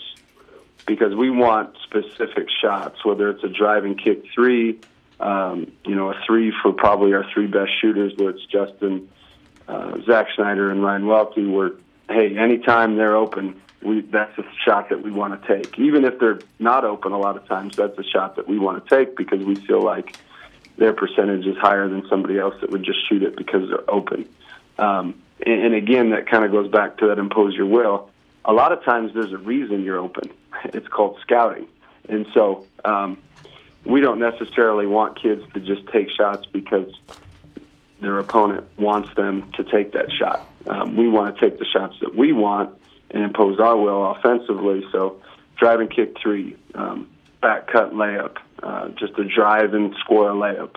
because 0.85 1.15
we 1.15 1.29
want 1.29 1.75
specific 1.83 2.47
shots. 2.61 3.03
Whether 3.05 3.29
it's 3.29 3.43
a 3.43 3.49
driving 3.49 3.95
kick 3.95 4.23
three, 4.33 4.79
um, 5.19 5.71
you 5.85 5.95
know, 5.95 6.11
a 6.11 6.15
three 6.25 6.53
for 6.61 6.73
probably 6.73 7.13
our 7.13 7.25
three 7.33 7.47
best 7.47 7.71
shooters, 7.79 8.13
where 8.17 8.31
it's 8.31 8.45
Justin, 8.45 9.09
uh, 9.67 9.99
Zach 10.05 10.27
Schneider, 10.35 10.71
and 10.71 10.83
Ryan 10.83 11.07
Welty. 11.07 11.45
Where 11.45 11.71
hey, 12.09 12.37
anytime 12.37 12.97
they're 12.97 13.15
open, 13.15 13.61
we 13.81 14.01
that's 14.01 14.37
a 14.37 14.43
shot 14.65 14.89
that 14.89 15.01
we 15.01 15.11
want 15.11 15.41
to 15.41 15.47
take. 15.47 15.77
Even 15.79 16.05
if 16.05 16.19
they're 16.19 16.39
not 16.59 16.83
open, 16.83 17.11
a 17.11 17.19
lot 17.19 17.37
of 17.37 17.47
times 17.47 17.75
that's 17.75 17.97
a 17.97 18.03
shot 18.03 18.35
that 18.35 18.47
we 18.47 18.59
want 18.59 18.85
to 18.85 18.95
take 18.95 19.15
because 19.15 19.43
we 19.43 19.55
feel 19.55 19.81
like 19.81 20.17
their 20.77 20.93
percentage 20.93 21.45
is 21.45 21.57
higher 21.57 21.87
than 21.87 22.07
somebody 22.09 22.39
else 22.39 22.55
that 22.61 22.71
would 22.71 22.83
just 22.83 23.07
shoot 23.07 23.23
it 23.23 23.35
because 23.35 23.69
they're 23.69 23.89
open. 23.89 24.27
Um, 24.77 25.21
and, 25.45 25.65
and 25.65 25.75
again, 25.75 26.11
that 26.11 26.27
kind 26.27 26.45
of 26.45 26.51
goes 26.51 26.69
back 26.69 26.97
to 26.97 27.07
that 27.07 27.19
impose 27.19 27.55
your 27.55 27.65
will. 27.65 28.09
A 28.45 28.53
lot 28.53 28.71
of 28.71 28.83
times 28.83 29.13
there's 29.13 29.33
a 29.33 29.37
reason 29.37 29.83
you're 29.83 29.99
open. 29.99 30.29
It's 30.65 30.87
called 30.87 31.17
scouting. 31.21 31.65
And 32.07 32.27
so 32.35 32.67
um, 32.85 33.17
we 33.83 33.99
don't 33.99 34.19
necessarily 34.19 34.85
want 34.85 35.19
kids 35.19 35.41
to 35.53 35.59
just 35.59 35.87
take 35.87 36.09
shots 36.11 36.45
because 36.45 36.93
their 37.99 38.19
opponent 38.19 38.65
wants 38.77 39.13
them 39.15 39.51
to 39.53 39.63
take 39.63 39.93
that 39.93 40.11
shot. 40.11 40.47
Um, 40.67 40.97
we 40.97 41.07
want 41.07 41.35
to 41.35 41.41
take 41.41 41.57
the 41.57 41.65
shots 41.65 41.95
that 42.01 42.15
we 42.15 42.31
want 42.31 42.77
and 43.11 43.23
impose 43.23 43.59
our 43.59 43.77
will 43.77 44.11
offensively. 44.11 44.85
So, 44.91 45.21
drive 45.57 45.79
and 45.79 45.89
kick 45.89 46.17
three, 46.21 46.55
um, 46.75 47.09
back 47.41 47.67
cut 47.67 47.93
layup, 47.93 48.37
uh, 48.63 48.89
just 48.89 49.17
a 49.17 49.23
drive 49.23 49.73
and 49.73 49.93
score 49.99 50.29
a 50.29 50.33
layup. 50.33 50.75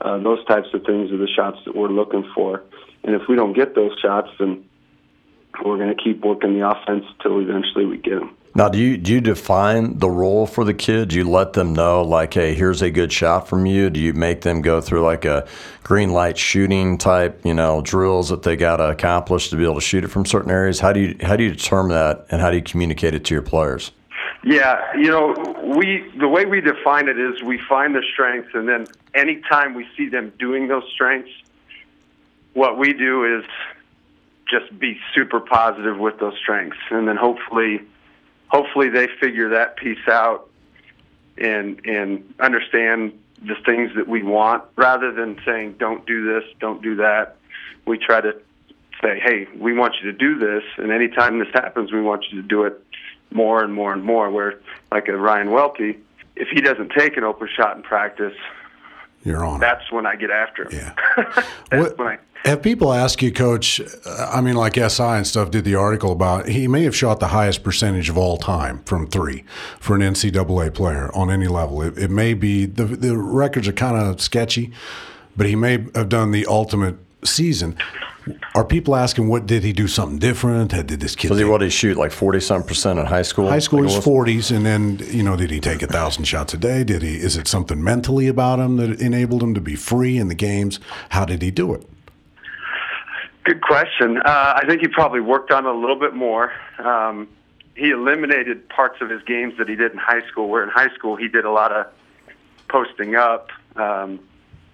Uh, 0.00 0.18
those 0.18 0.44
types 0.46 0.68
of 0.74 0.82
things 0.84 1.10
are 1.10 1.16
the 1.16 1.28
shots 1.28 1.58
that 1.64 1.74
we're 1.74 1.88
looking 1.88 2.28
for. 2.34 2.62
And 3.04 3.14
if 3.14 3.22
we 3.28 3.36
don't 3.36 3.52
get 3.52 3.74
those 3.74 3.92
shots, 4.00 4.28
then 4.38 4.64
we're 5.64 5.78
going 5.78 5.94
to 5.94 6.02
keep 6.02 6.24
working 6.24 6.58
the 6.58 6.68
offense 6.68 7.04
until 7.18 7.40
eventually 7.40 7.86
we 7.86 7.98
get 7.98 8.18
them. 8.18 8.36
Now, 8.54 8.70
do 8.70 8.78
you 8.78 8.96
do 8.96 9.12
you 9.12 9.20
define 9.20 9.98
the 9.98 10.08
role 10.08 10.46
for 10.46 10.64
the 10.64 10.72
kid? 10.72 11.10
Do 11.10 11.16
you 11.16 11.28
let 11.28 11.52
them 11.52 11.74
know, 11.74 12.00
like, 12.00 12.32
hey, 12.32 12.54
here's 12.54 12.80
a 12.80 12.90
good 12.90 13.12
shot 13.12 13.48
from 13.48 13.66
you? 13.66 13.90
Do 13.90 14.00
you 14.00 14.14
make 14.14 14.40
them 14.40 14.62
go 14.62 14.80
through 14.80 15.02
like 15.02 15.26
a 15.26 15.46
green 15.82 16.10
light 16.10 16.38
shooting 16.38 16.96
type, 16.96 17.44
you 17.44 17.52
know, 17.52 17.82
drills 17.82 18.30
that 18.30 18.44
they 18.44 18.56
got 18.56 18.78
to 18.78 18.88
accomplish 18.88 19.50
to 19.50 19.56
be 19.56 19.64
able 19.64 19.74
to 19.74 19.82
shoot 19.82 20.04
it 20.04 20.08
from 20.08 20.24
certain 20.24 20.50
areas? 20.50 20.80
How 20.80 20.94
do 20.94 21.00
you 21.00 21.16
how 21.20 21.36
do 21.36 21.44
you 21.44 21.50
determine 21.50 21.90
that, 21.90 22.26
and 22.30 22.40
how 22.40 22.50
do 22.50 22.56
you 22.56 22.62
communicate 22.62 23.12
it 23.12 23.26
to 23.26 23.34
your 23.34 23.42
players? 23.42 23.92
Yeah, 24.46 24.96
you 24.96 25.10
know, 25.10 25.34
we 25.76 26.08
the 26.16 26.28
way 26.28 26.44
we 26.44 26.60
define 26.60 27.08
it 27.08 27.18
is 27.18 27.42
we 27.42 27.60
find 27.68 27.96
their 27.96 28.04
strengths, 28.04 28.50
and 28.54 28.68
then 28.68 28.86
anytime 29.12 29.74
we 29.74 29.88
see 29.96 30.08
them 30.08 30.32
doing 30.38 30.68
those 30.68 30.84
strengths, 30.94 31.32
what 32.52 32.78
we 32.78 32.92
do 32.92 33.40
is 33.40 33.44
just 34.48 34.78
be 34.78 35.00
super 35.16 35.40
positive 35.40 35.98
with 35.98 36.20
those 36.20 36.34
strengths, 36.38 36.78
and 36.92 37.08
then 37.08 37.16
hopefully, 37.16 37.80
hopefully 38.46 38.88
they 38.88 39.08
figure 39.18 39.48
that 39.48 39.76
piece 39.78 40.06
out 40.06 40.48
and 41.36 41.84
and 41.84 42.32
understand 42.38 43.18
the 43.42 43.56
things 43.66 43.90
that 43.96 44.06
we 44.06 44.22
want, 44.22 44.62
rather 44.76 45.10
than 45.10 45.40
saying 45.44 45.74
don't 45.76 46.06
do 46.06 46.24
this, 46.24 46.44
don't 46.60 46.80
do 46.82 46.94
that. 46.94 47.34
We 47.84 47.98
try 47.98 48.20
to 48.20 48.40
say, 49.02 49.18
hey, 49.18 49.48
we 49.58 49.72
want 49.72 49.96
you 50.00 50.12
to 50.12 50.16
do 50.16 50.38
this, 50.38 50.62
and 50.76 50.92
anytime 50.92 51.40
this 51.40 51.48
happens, 51.52 51.90
we 51.90 52.00
want 52.00 52.26
you 52.30 52.40
to 52.40 52.46
do 52.46 52.62
it 52.62 52.80
more 53.32 53.62
and 53.62 53.72
more 53.72 53.92
and 53.92 54.02
more. 54.04 54.30
Where, 54.30 54.60
like 54.92 55.08
a 55.08 55.16
Ryan 55.16 55.50
Welty, 55.50 55.98
if 56.36 56.48
he 56.48 56.60
doesn't 56.60 56.90
take 56.92 57.16
an 57.16 57.24
open 57.24 57.48
shot 57.54 57.76
in 57.76 57.82
practice, 57.82 58.34
You're 59.24 59.44
on. 59.44 59.60
that's 59.60 59.90
when 59.90 60.06
I 60.06 60.16
get 60.16 60.30
after 60.30 60.64
him. 60.64 60.72
Yeah. 60.72 60.94
that's 61.70 61.88
What- 61.90 61.98
when 61.98 62.08
I. 62.08 62.18
Have 62.44 62.62
people 62.62 62.92
ask 62.92 63.22
you, 63.22 63.32
Coach? 63.32 63.80
uh, 63.80 64.30
I 64.32 64.40
mean, 64.40 64.54
like 64.54 64.74
SI 64.76 65.02
and 65.02 65.26
stuff 65.26 65.50
did 65.50 65.64
the 65.64 65.74
article 65.74 66.12
about 66.12 66.46
he 66.46 66.68
may 66.68 66.84
have 66.84 66.94
shot 66.94 67.18
the 67.18 67.28
highest 67.28 67.64
percentage 67.64 68.08
of 68.08 68.16
all 68.16 68.36
time 68.36 68.84
from 68.84 69.08
three 69.08 69.42
for 69.80 69.96
an 69.96 70.00
NCAA 70.02 70.72
player 70.72 71.10
on 71.12 71.28
any 71.28 71.48
level. 71.48 71.82
It, 71.82 71.98
it 71.98 72.10
may 72.10 72.34
be 72.34 72.64
the 72.64 72.84
the 72.84 73.16
records 73.16 73.66
are 73.66 73.72
kind 73.72 73.96
of 73.96 74.20
sketchy, 74.20 74.70
but 75.36 75.46
he 75.48 75.56
may 75.56 75.86
have 75.96 76.08
done 76.08 76.30
the 76.30 76.46
ultimate 76.46 76.96
season. 77.24 77.76
Are 78.56 78.64
people 78.64 78.96
asking 78.96 79.28
what 79.28 79.46
did 79.46 79.62
he 79.62 79.72
do 79.72 79.86
something 79.86 80.18
different? 80.18 80.72
Did 80.72 80.88
this 81.00 81.14
kid? 81.14 81.30
Was 81.30 81.38
he 81.38 81.44
take- 81.44 81.50
what 81.52 81.58
did 81.58 81.66
he 81.66 81.70
shoot 81.70 81.96
like 81.96 82.10
forty 82.10 82.40
some 82.40 82.62
percent 82.64 82.98
in 82.98 83.06
high 83.06 83.22
school? 83.22 83.48
High 83.48 83.60
school 83.60 83.80
Like, 83.80 83.90
is 83.90 83.96
was- 83.96 84.04
forties, 84.04 84.50
and 84.50 84.66
then 84.66 84.98
you 85.10 85.22
know, 85.22 85.36
did 85.36 85.50
he 85.50 85.60
take 85.60 85.82
a 85.82 85.86
thousand 85.86 86.24
shots 86.24 86.52
a 86.54 86.56
day? 86.56 86.82
Did 86.82 87.02
he? 87.02 87.16
Is 87.16 87.36
it 87.36 87.46
something 87.46 87.82
mentally 87.82 88.26
about 88.26 88.58
him 88.58 88.76
that 88.78 89.00
enabled 89.00 89.42
him 89.42 89.54
to 89.54 89.60
be 89.60 89.76
free 89.76 90.18
in 90.18 90.26
the 90.28 90.34
games? 90.34 90.80
How 91.10 91.24
did 91.24 91.40
he 91.42 91.50
do 91.52 91.72
it? 91.74 91.86
Good 93.44 93.60
question. 93.62 94.18
Uh, 94.18 94.54
I 94.60 94.64
think 94.66 94.80
he 94.80 94.88
probably 94.88 95.20
worked 95.20 95.52
on 95.52 95.66
it 95.66 95.68
a 95.70 95.78
little 95.78 95.98
bit 95.98 96.14
more. 96.14 96.52
Um, 96.80 97.28
he 97.76 97.90
eliminated 97.90 98.68
parts 98.68 99.00
of 99.00 99.08
his 99.08 99.22
games 99.22 99.54
that 99.58 99.68
he 99.68 99.76
did 99.76 99.92
in 99.92 99.98
high 99.98 100.26
school. 100.26 100.48
Where 100.48 100.64
in 100.64 100.68
high 100.70 100.92
school 100.94 101.14
he 101.14 101.28
did 101.28 101.44
a 101.44 101.50
lot 101.52 101.70
of 101.70 101.86
posting 102.68 103.14
up, 103.14 103.50
um, 103.76 104.18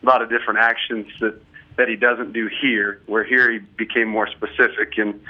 a 0.02 0.06
lot 0.06 0.22
of 0.22 0.30
different 0.30 0.60
actions 0.60 1.06
that 1.20 1.34
that 1.76 1.88
he 1.88 1.96
doesn't 1.96 2.32
do 2.32 2.48
here. 2.60 3.00
Where 3.06 3.24
here 3.24 3.50
he 3.50 3.58
became 3.58 4.08
more 4.08 4.28
specific 4.28 4.98
in 4.98 5.20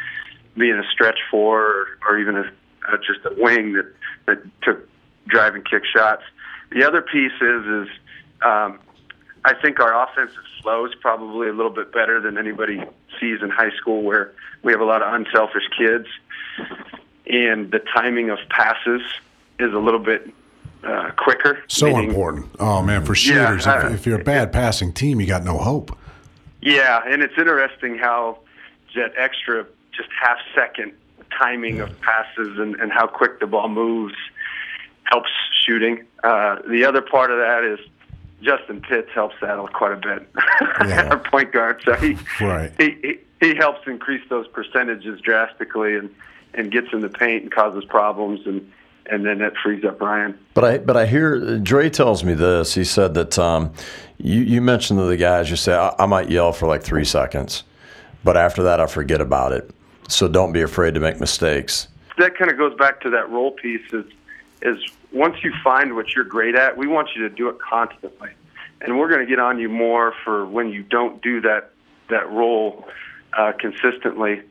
being 0.56 0.74
a 0.74 0.84
stretch 0.92 1.18
four 1.30 1.60
or, 1.62 1.86
or 2.08 2.18
even 2.18 2.36
a, 2.36 2.52
uh, 2.88 2.96
just 2.98 3.20
a 3.24 3.34
wing 3.36 3.74
that 3.74 3.92
that 4.26 4.38
took 4.62 4.88
drive 5.28 5.54
and 5.54 5.64
kick 5.68 5.82
shots. 5.84 6.22
The 6.70 6.84
other 6.86 7.02
piece 7.02 7.32
is 7.40 7.64
is 7.66 7.88
um, 8.42 8.78
I 9.44 9.54
think 9.60 9.80
our 9.80 10.04
offensive 10.04 10.42
flow 10.62 10.84
is 10.86 10.94
probably 11.00 11.48
a 11.48 11.52
little 11.52 11.70
bit 11.70 11.92
better 11.92 12.20
than 12.20 12.38
anybody 12.38 12.82
sees 13.20 13.42
in 13.42 13.50
high 13.50 13.70
school, 13.76 14.02
where 14.02 14.32
we 14.62 14.72
have 14.72 14.80
a 14.80 14.84
lot 14.84 15.02
of 15.02 15.12
unselfish 15.14 15.68
kids, 15.76 16.06
and 17.26 17.70
the 17.70 17.80
timing 17.94 18.30
of 18.30 18.38
passes 18.48 19.02
is 19.58 19.72
a 19.72 19.78
little 19.78 20.00
bit 20.00 20.32
uh, 20.84 21.10
quicker. 21.16 21.62
So 21.68 21.86
meaning- 21.86 22.10
important. 22.10 22.50
Oh 22.58 22.82
man, 22.82 23.04
for 23.04 23.14
shooters, 23.14 23.66
Yeah, 23.66 23.78
if, 23.78 23.84
uh, 23.84 23.94
if 23.94 24.06
you're 24.06 24.20
a 24.20 24.24
bad 24.24 24.52
passing 24.52 24.92
team, 24.92 25.20
you 25.20 25.26
got 25.26 25.44
no 25.44 25.58
hope. 25.58 25.96
Yeah, 26.62 27.00
and 27.06 27.22
it's 27.22 27.34
interesting 27.36 27.98
how 27.98 28.38
that 28.94 29.12
extra 29.18 29.66
just 29.94 30.08
half 30.22 30.38
second 30.54 30.92
timing 31.38 31.80
of 31.80 32.00
passes 32.00 32.58
and, 32.58 32.76
and 32.76 32.92
how 32.92 33.06
quick 33.06 33.40
the 33.40 33.46
ball 33.46 33.68
moves 33.68 34.14
helps 35.04 35.30
shooting. 35.64 36.04
Uh, 36.22 36.56
the 36.68 36.84
other 36.84 37.02
part 37.02 37.30
of 37.30 37.38
that 37.38 37.64
is 37.64 37.78
Justin 38.42 38.80
Pitts 38.80 39.08
helps 39.14 39.34
that 39.40 39.56
quite 39.72 39.92
a 39.92 39.96
bit. 39.96 40.28
Yeah. 40.86 41.08
Our 41.10 41.18
point 41.18 41.52
guard, 41.52 41.80
so 41.84 41.94
he, 41.94 42.16
Right. 42.40 42.72
he 42.78 42.96
he 43.02 43.18
he 43.40 43.54
helps 43.54 43.86
increase 43.86 44.22
those 44.28 44.48
percentages 44.48 45.20
drastically 45.20 45.96
and 45.96 46.10
and 46.54 46.70
gets 46.72 46.88
in 46.92 47.00
the 47.00 47.08
paint 47.08 47.42
and 47.44 47.52
causes 47.52 47.84
problems 47.84 48.40
and 48.46 48.70
and 49.10 49.24
then 49.24 49.38
that 49.38 49.54
frees 49.62 49.84
up 49.84 50.00
Ryan. 50.00 50.38
But 50.54 50.64
I 50.64 50.78
but 50.78 50.96
I 50.96 51.06
hear 51.06 51.58
Dre 51.58 51.90
tells 51.90 52.24
me 52.24 52.34
this. 52.34 52.74
He 52.74 52.84
said 52.84 53.14
that 53.14 53.38
um, 53.38 53.72
you 54.18 54.40
you 54.40 54.60
mentioned 54.60 54.98
to 54.98 55.04
the 55.04 55.16
guys. 55.16 55.50
You 55.50 55.56
say 55.56 55.74
I, 55.74 55.94
I 55.98 56.06
might 56.06 56.30
yell 56.30 56.52
for 56.52 56.66
like 56.66 56.82
three 56.82 57.04
seconds, 57.04 57.64
but 58.24 58.36
after 58.36 58.62
that 58.64 58.80
I 58.80 58.86
forget 58.86 59.20
about 59.20 59.52
it. 59.52 59.70
So 60.08 60.28
don't 60.28 60.52
be 60.52 60.62
afraid 60.62 60.94
to 60.94 61.00
make 61.00 61.20
mistakes. 61.20 61.88
that 62.18 62.36
kind 62.36 62.50
of 62.50 62.58
goes 62.58 62.76
back 62.76 63.00
to 63.02 63.10
that 63.10 63.30
role 63.30 63.52
piece 63.52 63.92
is 63.92 64.04
is 64.60 64.78
once 65.12 65.42
you 65.42 65.52
find 65.62 65.94
what 65.94 66.14
you're 66.14 66.24
great 66.24 66.54
at, 66.54 66.76
we 66.76 66.86
want 66.86 67.10
you 67.14 67.28
to 67.28 67.34
do 67.34 67.48
it 67.48 67.58
constantly. 67.58 68.30
And 68.80 68.98
we're 68.98 69.08
going 69.08 69.20
to 69.20 69.26
get 69.26 69.38
on 69.38 69.58
you 69.58 69.68
more 69.68 70.14
for 70.24 70.46
when 70.46 70.70
you 70.70 70.82
don't 70.82 71.22
do 71.22 71.40
that 71.42 71.70
that 72.08 72.30
role 72.30 72.86
uh, 73.36 73.52
consistently 73.58 74.42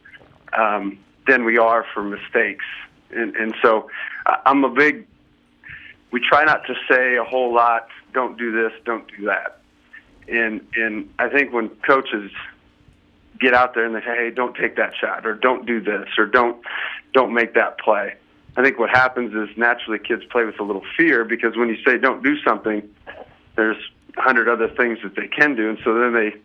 um, 0.54 0.98
than 1.28 1.46
we 1.46 1.58
are 1.58 1.86
for 1.94 2.04
mistakes. 2.04 2.66
And 3.14 3.36
and 3.36 3.56
so 3.62 3.90
I'm 4.46 4.64
a 4.64 4.70
big 4.70 5.08
we 6.12 6.20
try 6.20 6.44
not 6.44 6.66
to 6.68 6.76
say 6.90 7.16
a 7.16 7.24
whole 7.24 7.54
lot, 7.54 7.88
don't 8.14 8.38
do 8.38 8.52
this, 8.52 8.74
don't 8.86 9.08
do 9.18 9.26
that. 9.26 9.60
And 10.28 10.66
and 10.76 11.10
I 11.20 11.30
think 11.30 11.54
when 11.54 11.70
coaches 11.70 12.32
get 13.40 13.54
out 13.54 13.74
there 13.74 13.86
and 13.86 13.96
they 13.96 14.02
say, 14.02 14.16
"Hey, 14.16 14.30
don't 14.30 14.56
take 14.56 14.76
that 14.76 14.94
shot," 14.96 15.26
or 15.26 15.34
"Don't 15.34 15.66
do 15.66 15.82
this," 15.82 16.08
or 16.18 16.26
"Don't 16.26 16.58
don't 17.14 17.34
make 17.34 17.54
that 17.56 17.80
play." 17.80 18.16
I 18.56 18.64
think 18.64 18.78
what 18.78 18.90
happens 18.90 19.34
is 19.34 19.56
naturally 19.58 19.98
kids 20.00 20.24
play 20.26 20.44
with 20.44 20.60
a 20.60 20.64
little 20.64 20.84
fear 20.98 21.24
because 21.26 21.56
when 21.58 21.70
you 21.70 21.78
say 21.86 21.98
"Don't 21.98 22.24
do 22.24 22.38
something," 22.42 22.88
there's 23.56 23.78
a 24.18 24.22
hundred 24.22 24.48
other 24.48 24.68
things 24.68 25.00
that 25.04 25.16
they 25.16 25.28
can 25.28 25.56
do, 25.56 25.70
and 25.70 25.80
so 25.84 25.94
then 25.96 26.14
they 26.14 26.36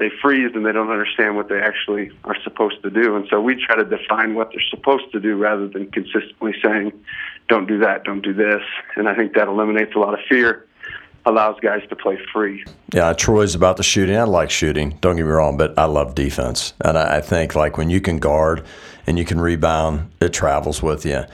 they 0.00 0.10
freeze 0.22 0.50
and 0.54 0.64
they 0.64 0.72
don't 0.72 0.90
understand 0.90 1.36
what 1.36 1.48
they 1.48 1.60
actually 1.60 2.10
are 2.24 2.36
supposed 2.42 2.82
to 2.82 2.90
do. 2.90 3.14
And 3.14 3.28
so 3.30 3.40
we 3.40 3.54
try 3.54 3.76
to 3.76 3.84
define 3.84 4.34
what 4.34 4.50
they're 4.50 4.64
supposed 4.70 5.12
to 5.12 5.20
do 5.20 5.36
rather 5.36 5.68
than 5.68 5.90
consistently 5.92 6.54
saying, 6.64 6.92
"Don't 7.48 7.68
do 7.68 7.78
that, 7.78 8.04
don't 8.04 8.22
do 8.22 8.32
this." 8.32 8.62
And 8.96 9.08
I 9.08 9.14
think 9.14 9.34
that 9.34 9.46
eliminates 9.46 9.94
a 9.94 9.98
lot 9.98 10.14
of 10.14 10.20
fear, 10.26 10.66
allows 11.26 11.60
guys 11.60 11.82
to 11.90 11.96
play 11.96 12.18
free. 12.32 12.64
Yeah, 12.94 13.12
Troy's 13.12 13.54
about 13.54 13.76
the 13.76 13.82
shooting. 13.82 14.16
I 14.16 14.22
like 14.22 14.50
shooting. 14.50 14.96
Don't 15.02 15.16
get 15.16 15.26
me 15.26 15.30
wrong, 15.30 15.58
but 15.58 15.78
I 15.78 15.84
love 15.84 16.14
defense, 16.14 16.72
and 16.80 16.96
I, 16.96 17.20
think 17.20 17.54
like 17.54 17.76
when 17.76 17.90
you 17.90 18.00
can 18.00 18.18
guard 18.18 18.64
and 19.06 19.18
you 19.18 19.26
can 19.26 19.38
rebound, 19.38 20.10
it 20.20 20.32
travels 20.32 20.82
with 20.82 21.04
you. 21.04 21.24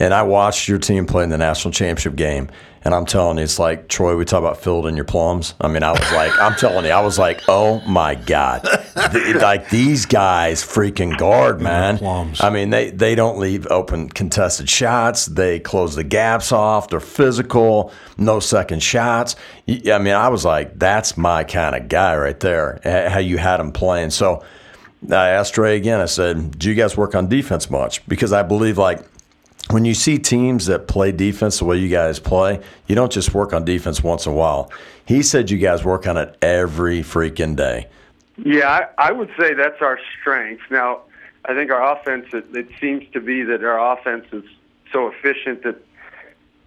And 0.00 0.12
I 0.14 0.22
watched 0.22 0.66
your 0.66 0.78
team 0.78 1.06
play 1.06 1.22
in 1.24 1.30
the 1.30 1.36
national 1.38 1.72
championship 1.72 2.16
game, 2.16 2.48
and 2.82 2.94
I'm 2.94 3.04
telling 3.04 3.36
you, 3.36 3.44
it's 3.44 3.58
like 3.58 3.86
Troy. 3.88 4.16
We 4.16 4.24
talk 4.24 4.38
about 4.38 4.56
filled 4.56 4.86
in 4.86 4.96
your 4.96 5.04
plums. 5.04 5.52
I 5.60 5.68
mean, 5.68 5.82
I 5.82 5.92
was 5.92 6.12
like, 6.12 6.32
I'm 6.40 6.54
telling 6.56 6.86
you, 6.86 6.90
I 6.90 7.02
was 7.02 7.18
like, 7.18 7.42
oh 7.48 7.80
my 7.86 8.14
god, 8.14 8.66
Th- 9.12 9.36
like 9.36 9.68
these 9.68 10.06
guys 10.06 10.62
freaking 10.64 11.18
guard, 11.18 11.60
man. 11.60 11.98
plums. 11.98 12.40
I 12.40 12.48
mean, 12.48 12.70
they 12.70 12.88
they 12.90 13.14
don't 13.14 13.38
leave 13.38 13.66
open 13.66 14.08
contested 14.08 14.70
shots. 14.70 15.26
They 15.26 15.60
close 15.60 15.94
the 15.94 16.04
gaps 16.04 16.50
off. 16.50 16.88
They're 16.88 16.98
physical. 17.00 17.92
No 18.16 18.40
second 18.40 18.82
shots. 18.82 19.36
I 19.68 19.98
mean, 19.98 20.14
I 20.14 20.28
was 20.28 20.46
like, 20.46 20.78
that's 20.78 21.18
my 21.18 21.44
kind 21.44 21.76
of 21.76 21.88
guy 21.88 22.16
right 22.16 22.40
there. 22.40 22.80
How 22.84 23.18
you 23.18 23.36
had 23.36 23.60
him 23.60 23.70
playing. 23.70 24.10
So 24.10 24.42
I 25.10 25.28
asked 25.28 25.58
Ray 25.58 25.76
again. 25.76 26.00
I 26.00 26.06
said, 26.06 26.58
"Do 26.58 26.70
you 26.70 26.74
guys 26.74 26.96
work 26.96 27.14
on 27.14 27.28
defense 27.28 27.68
much?" 27.68 28.06
Because 28.08 28.32
I 28.32 28.42
believe 28.42 28.78
like 28.78 29.04
when 29.70 29.84
you 29.84 29.94
see 29.94 30.18
teams 30.18 30.66
that 30.66 30.88
play 30.88 31.12
defense 31.12 31.58
the 31.58 31.64
way 31.64 31.76
you 31.76 31.88
guys 31.88 32.18
play, 32.18 32.60
you 32.86 32.94
don't 32.94 33.12
just 33.12 33.34
work 33.34 33.52
on 33.52 33.64
defense 33.64 34.02
once 34.02 34.26
in 34.26 34.32
a 34.32 34.34
while. 34.34 34.70
He 35.04 35.22
said 35.22 35.50
you 35.50 35.58
guys 35.58 35.84
work 35.84 36.06
on 36.06 36.16
it 36.16 36.36
every 36.42 37.00
freaking 37.00 37.56
day. 37.56 37.88
Yeah, 38.36 38.68
I, 38.98 39.08
I 39.08 39.12
would 39.12 39.30
say 39.38 39.54
that's 39.54 39.80
our 39.80 39.98
strength. 40.20 40.62
Now, 40.70 41.02
I 41.44 41.54
think 41.54 41.70
our 41.70 41.96
offense, 41.96 42.26
it, 42.32 42.46
it 42.54 42.68
seems 42.80 43.04
to 43.12 43.20
be 43.20 43.42
that 43.42 43.64
our 43.64 43.96
offense 43.96 44.26
is 44.32 44.44
so 44.92 45.08
efficient 45.08 45.62
that 45.62 45.76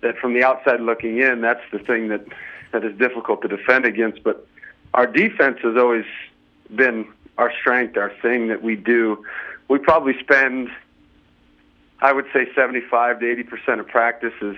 that 0.02 0.18
from 0.18 0.34
the 0.34 0.44
outside 0.44 0.82
looking 0.82 1.20
in, 1.20 1.42
that's 1.42 1.64
the 1.72 1.80
thing 1.80 2.10
that 2.10 2.26
that 2.72 2.84
is 2.84 2.98
difficult 2.98 3.42
to 3.44 3.48
defend 3.48 3.86
against. 3.86 4.24
But 4.24 4.46
our 4.94 5.08
defense 5.08 5.60
has 5.64 5.78
always 5.78 6.06
been 6.76 7.08
our 7.38 7.52
strength, 7.60 7.98
our 7.98 8.12
thing 8.22 8.48
that 8.48 8.62
we 8.62 8.76
do. 8.76 9.24
We 9.70 9.80
probably 9.80 10.20
spend, 10.20 10.70
I 12.04 12.12
would 12.12 12.26
say, 12.34 12.50
75 12.54 13.22
to 13.22 13.32
80 13.32 13.44
percent 13.44 13.80
of 13.80 13.88
practice 13.88 14.34
is 14.42 14.58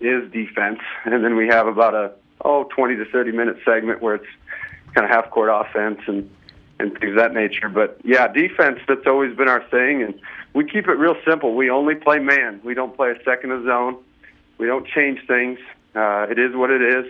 is 0.00 0.30
defense, 0.32 0.80
and 1.04 1.24
then 1.24 1.36
we 1.36 1.46
have 1.46 1.68
about 1.68 1.94
a 1.94 2.12
oh 2.44 2.64
20 2.74 2.96
to 2.96 3.04
30 3.04 3.30
minute 3.30 3.56
segment 3.64 4.02
where 4.02 4.16
it's 4.16 4.26
kind 4.92 5.04
of 5.04 5.10
half 5.10 5.30
court 5.30 5.48
offense 5.52 6.00
and 6.08 6.28
and 6.80 6.98
things 6.98 7.12
of 7.12 7.18
that 7.18 7.34
nature. 7.34 7.68
But 7.68 8.00
yeah, 8.02 8.26
defense 8.26 8.80
that's 8.88 9.06
always 9.06 9.36
been 9.36 9.48
our 9.48 9.62
thing, 9.70 10.02
and 10.02 10.20
we 10.54 10.64
keep 10.64 10.88
it 10.88 10.94
real 10.94 11.14
simple. 11.24 11.54
We 11.54 11.70
only 11.70 11.94
play 11.94 12.18
man. 12.18 12.60
We 12.64 12.74
don't 12.74 12.96
play 12.96 13.12
a 13.12 13.22
second 13.24 13.52
of 13.52 13.64
zone. 13.64 13.98
We 14.58 14.66
don't 14.66 14.86
change 14.86 15.24
things. 15.28 15.60
Uh, 15.94 16.26
it 16.28 16.38
is 16.40 16.56
what 16.56 16.70
it 16.70 16.82
is. 16.82 17.06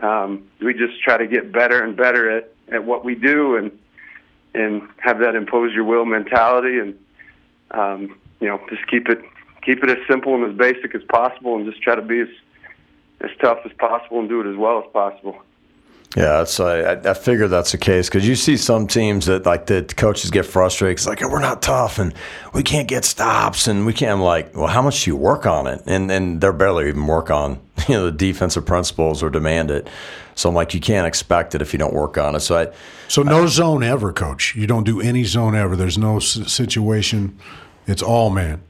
Um, 0.00 0.48
we 0.60 0.74
just 0.74 1.00
try 1.00 1.16
to 1.16 1.28
get 1.28 1.52
better 1.52 1.82
and 1.82 1.96
better 1.96 2.38
at, 2.38 2.52
at 2.72 2.84
what 2.84 3.04
we 3.04 3.14
do, 3.14 3.54
and 3.54 3.70
and 4.52 4.82
have 4.98 5.20
that 5.20 5.36
impose 5.36 5.72
your 5.72 5.84
will 5.84 6.06
mentality, 6.06 6.80
and 6.80 6.98
um, 7.70 8.18
you 8.40 8.48
know 8.48 8.60
just 8.68 8.86
keep 8.88 9.08
it 9.08 9.22
keep 9.62 9.82
it 9.82 9.90
as 9.90 9.98
simple 10.08 10.34
and 10.34 10.44
as 10.50 10.56
basic 10.56 10.94
as 10.94 11.02
possible, 11.04 11.56
and 11.56 11.66
just 11.70 11.82
try 11.82 11.94
to 11.94 12.02
be 12.02 12.20
as 12.20 12.28
as 13.20 13.30
tough 13.40 13.58
as 13.64 13.72
possible 13.72 14.20
and 14.20 14.28
do 14.28 14.40
it 14.40 14.50
as 14.50 14.56
well 14.56 14.78
as 14.78 14.84
possible. 14.92 15.40
Yeah, 16.16 16.42
it's 16.42 16.58
I, 16.60 16.92
I 16.92 17.14
figure 17.14 17.46
that's 17.46 17.72
the 17.72 17.78
case 17.78 18.08
because 18.08 18.26
you 18.26 18.36
see 18.36 18.56
some 18.56 18.86
teams 18.86 19.26
that 19.26 19.44
like 19.44 19.66
the 19.66 19.82
coaches 19.82 20.30
get 20.30 20.46
frustrated. 20.46 20.96
It's 20.98 21.06
like 21.06 21.22
oh, 21.22 21.28
we're 21.28 21.40
not 21.40 21.60
tough 21.60 21.98
and 21.98 22.14
we 22.54 22.62
can't 22.62 22.88
get 22.88 23.04
stops 23.04 23.66
and 23.66 23.84
we 23.84 23.92
can't. 23.92 24.12
I'm 24.12 24.22
like, 24.22 24.56
well, 24.56 24.68
how 24.68 24.80
much 24.80 25.04
do 25.04 25.10
you 25.10 25.16
work 25.16 25.44
on 25.44 25.66
it? 25.66 25.82
And 25.84 26.10
and 26.10 26.40
they're 26.40 26.54
barely 26.54 26.88
even 26.88 27.06
work 27.06 27.30
on 27.30 27.60
you 27.88 27.94
know 27.94 28.06
the 28.06 28.12
defensive 28.12 28.64
principles 28.64 29.22
or 29.22 29.28
demand 29.28 29.70
it. 29.70 29.88
So 30.36 30.48
I'm 30.48 30.54
like, 30.54 30.74
you 30.74 30.80
can't 30.80 31.06
expect 31.06 31.54
it 31.54 31.60
if 31.60 31.72
you 31.72 31.78
don't 31.78 31.94
work 31.94 32.16
on 32.16 32.34
it. 32.34 32.40
So 32.40 32.56
I, 32.56 32.68
So 33.08 33.22
no 33.22 33.46
zone 33.46 33.82
ever, 33.82 34.12
coach. 34.12 34.54
You 34.54 34.66
don't 34.66 34.84
do 34.84 35.00
any 35.00 35.24
zone 35.24 35.54
ever. 35.54 35.76
There's 35.76 35.98
no 35.98 36.18
situation. 36.18 37.38
It's 37.86 38.02
all 38.02 38.30
man. 38.30 38.60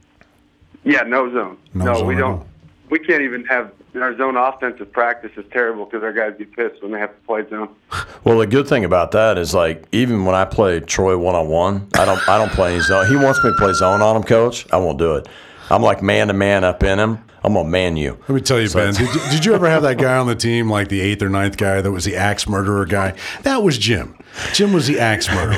Yeah, 0.83 1.01
no 1.01 1.31
zone. 1.33 1.57
No 1.73 1.85
No, 1.85 1.93
zone 1.95 2.07
we 2.07 2.15
don't. 2.15 2.31
all. 2.39 2.47
We 2.89 2.99
can't 2.99 3.21
even 3.21 3.43
have 3.45 3.71
our 3.95 4.15
zone 4.15 4.37
offensive 4.37 4.91
practice 4.91 5.31
is 5.37 5.45
terrible 5.51 5.85
because 5.85 6.03
our 6.03 6.13
guys 6.13 6.35
get 6.37 6.51
pissed 6.55 6.81
when 6.83 6.91
they 6.91 6.99
have 6.99 7.09
to 7.09 7.21
play 7.25 7.47
zone. 7.49 7.69
well, 8.23 8.37
the 8.37 8.47
good 8.47 8.67
thing 8.67 8.85
about 8.85 9.11
that 9.11 9.37
is 9.37 9.53
like 9.53 9.85
even 9.91 10.23
when 10.25 10.35
I 10.35 10.45
play 10.45 10.79
Troy 10.79 11.17
one 11.17 11.35
on 11.35 11.47
one, 11.47 11.87
I 11.95 12.05
don't 12.05 12.29
I 12.29 12.37
don't 12.37 12.51
play 12.51 12.73
any 12.73 12.81
zone. 12.83 13.07
He 13.07 13.15
wants 13.15 13.43
me 13.43 13.49
to 13.51 13.55
play 13.57 13.73
zone 13.73 14.01
on 14.01 14.15
him, 14.15 14.23
coach. 14.23 14.65
I 14.71 14.77
won't 14.77 14.99
do 14.99 15.15
it. 15.15 15.27
I'm 15.69 15.81
like 15.81 16.01
man 16.01 16.27
to 16.27 16.33
man 16.33 16.63
up 16.63 16.83
in 16.83 16.99
him. 16.99 17.19
I'm 17.43 17.53
gonna 17.53 17.67
man 17.69 17.97
you. 17.97 18.17
Let 18.27 18.29
me 18.29 18.41
tell 18.41 18.59
you, 18.59 18.69
Ben. 18.69 18.93
Did 18.93 19.13
you, 19.13 19.21
did 19.31 19.45
you 19.45 19.53
ever 19.53 19.69
have 19.69 19.81
that 19.83 19.97
guy 19.97 20.17
on 20.17 20.27
the 20.27 20.35
team, 20.35 20.69
like 20.69 20.89
the 20.89 20.99
eighth 21.01 21.21
or 21.21 21.29
ninth 21.29 21.57
guy, 21.57 21.81
that 21.81 21.91
was 21.91 22.03
the 22.05 22.15
axe 22.15 22.47
murderer 22.47 22.85
guy? 22.85 23.13
That 23.43 23.63
was 23.63 23.77
Jim. 23.77 24.15
Jim 24.53 24.73
was 24.73 24.87
the 24.87 24.99
axe 24.99 25.27
murderer. 25.29 25.55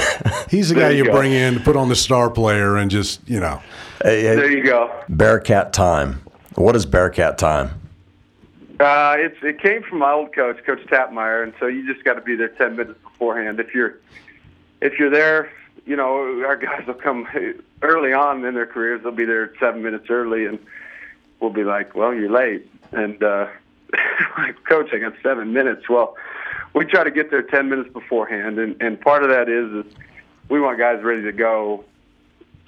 He's 0.49 0.69
the 0.69 0.75
guy 0.75 0.81
There 0.81 0.91
you 0.91 0.97
you 0.99 1.05
go. 1.05 1.11
bring 1.13 1.31
in 1.31 1.55
to 1.55 1.59
put 1.59 1.75
on 1.75 1.89
the 1.89 1.95
star 1.95 2.29
player 2.29 2.77
and 2.77 2.89
just 2.89 3.27
you 3.27 3.39
know. 3.39 3.61
Hey, 4.03 4.21
hey, 4.21 4.35
There 4.35 4.51
you 4.51 4.63
go. 4.63 4.91
Bearcat 5.09 5.73
time. 5.73 6.21
What 6.55 6.75
is 6.75 6.85
Bearcat 6.85 7.37
time? 7.37 7.71
Uh, 8.79 9.15
it's 9.17 9.37
it 9.43 9.61
came 9.61 9.83
from 9.83 9.99
my 9.99 10.11
old 10.11 10.33
coach, 10.33 10.63
Coach 10.65 10.79
Tappmeyer, 10.87 11.43
and 11.43 11.53
so 11.59 11.67
you 11.67 11.85
just 11.91 12.05
got 12.05 12.13
to 12.13 12.21
be 12.21 12.35
there 12.35 12.47
ten 12.49 12.75
minutes 12.77 12.97
beforehand. 13.03 13.59
If 13.59 13.73
you're 13.75 13.97
if 14.81 14.97
you're 14.97 15.09
there, 15.09 15.51
you 15.85 15.95
know, 15.97 16.43
our 16.45 16.55
guys 16.55 16.87
will 16.87 16.93
come 16.93 17.27
early 17.81 18.13
on 18.13 18.45
in 18.45 18.53
their 18.53 18.65
careers. 18.65 19.03
They'll 19.03 19.11
be 19.11 19.25
there 19.25 19.53
seven 19.59 19.83
minutes 19.83 20.05
early, 20.09 20.45
and 20.45 20.59
we'll 21.41 21.49
be 21.51 21.65
like, 21.65 21.93
"Well, 21.95 22.13
you're 22.13 22.31
late." 22.31 22.69
And 22.93 23.21
uh, 23.21 23.47
like, 24.37 24.63
coach, 24.65 24.89
I 24.93 24.99
got 24.99 25.13
seven 25.23 25.53
minutes. 25.53 25.89
Well, 25.89 26.15
we 26.73 26.85
try 26.85 27.03
to 27.03 27.11
get 27.11 27.31
there 27.31 27.41
ten 27.41 27.69
minutes 27.69 27.91
beforehand, 27.91 28.59
and 28.59 28.79
and 28.81 28.99
part 28.99 29.23
of 29.23 29.29
that 29.29 29.49
is, 29.49 29.85
is 29.85 29.93
we 30.49 30.59
want 30.59 30.77
guys 30.77 31.03
ready 31.03 31.23
to 31.23 31.31
go 31.31 31.83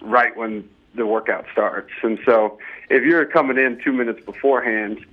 right 0.02 0.36
when 0.36 0.68
the 0.96 1.06
workout 1.06 1.46
starts. 1.52 1.92
And 2.04 2.20
so, 2.26 2.60
if 2.90 3.04
you're 3.04 3.26
coming 3.26 3.58
in 3.58 3.80
two 3.82 3.94
minutes 3.94 4.24
beforehand, 4.26 5.06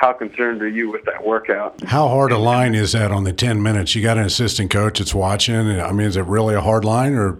how 0.00 0.12
concerned 0.14 0.62
are 0.62 0.68
you 0.68 0.90
with 0.90 1.04
that 1.04 1.26
workout? 1.26 1.82
How 1.84 2.08
hard 2.08 2.32
a 2.32 2.38
line 2.38 2.74
is 2.74 2.92
that 2.92 3.12
on 3.12 3.24
the 3.24 3.34
10 3.34 3.62
minutes? 3.62 3.94
You 3.94 4.02
got 4.02 4.16
an 4.16 4.24
assistant 4.24 4.70
coach 4.70 4.98
that's 4.98 5.14
watching. 5.14 5.54
I 5.54 5.92
mean, 5.92 6.06
is 6.06 6.16
it 6.16 6.24
really 6.24 6.54
a 6.54 6.60
hard 6.60 6.86
line 6.86 7.14
or? 7.14 7.38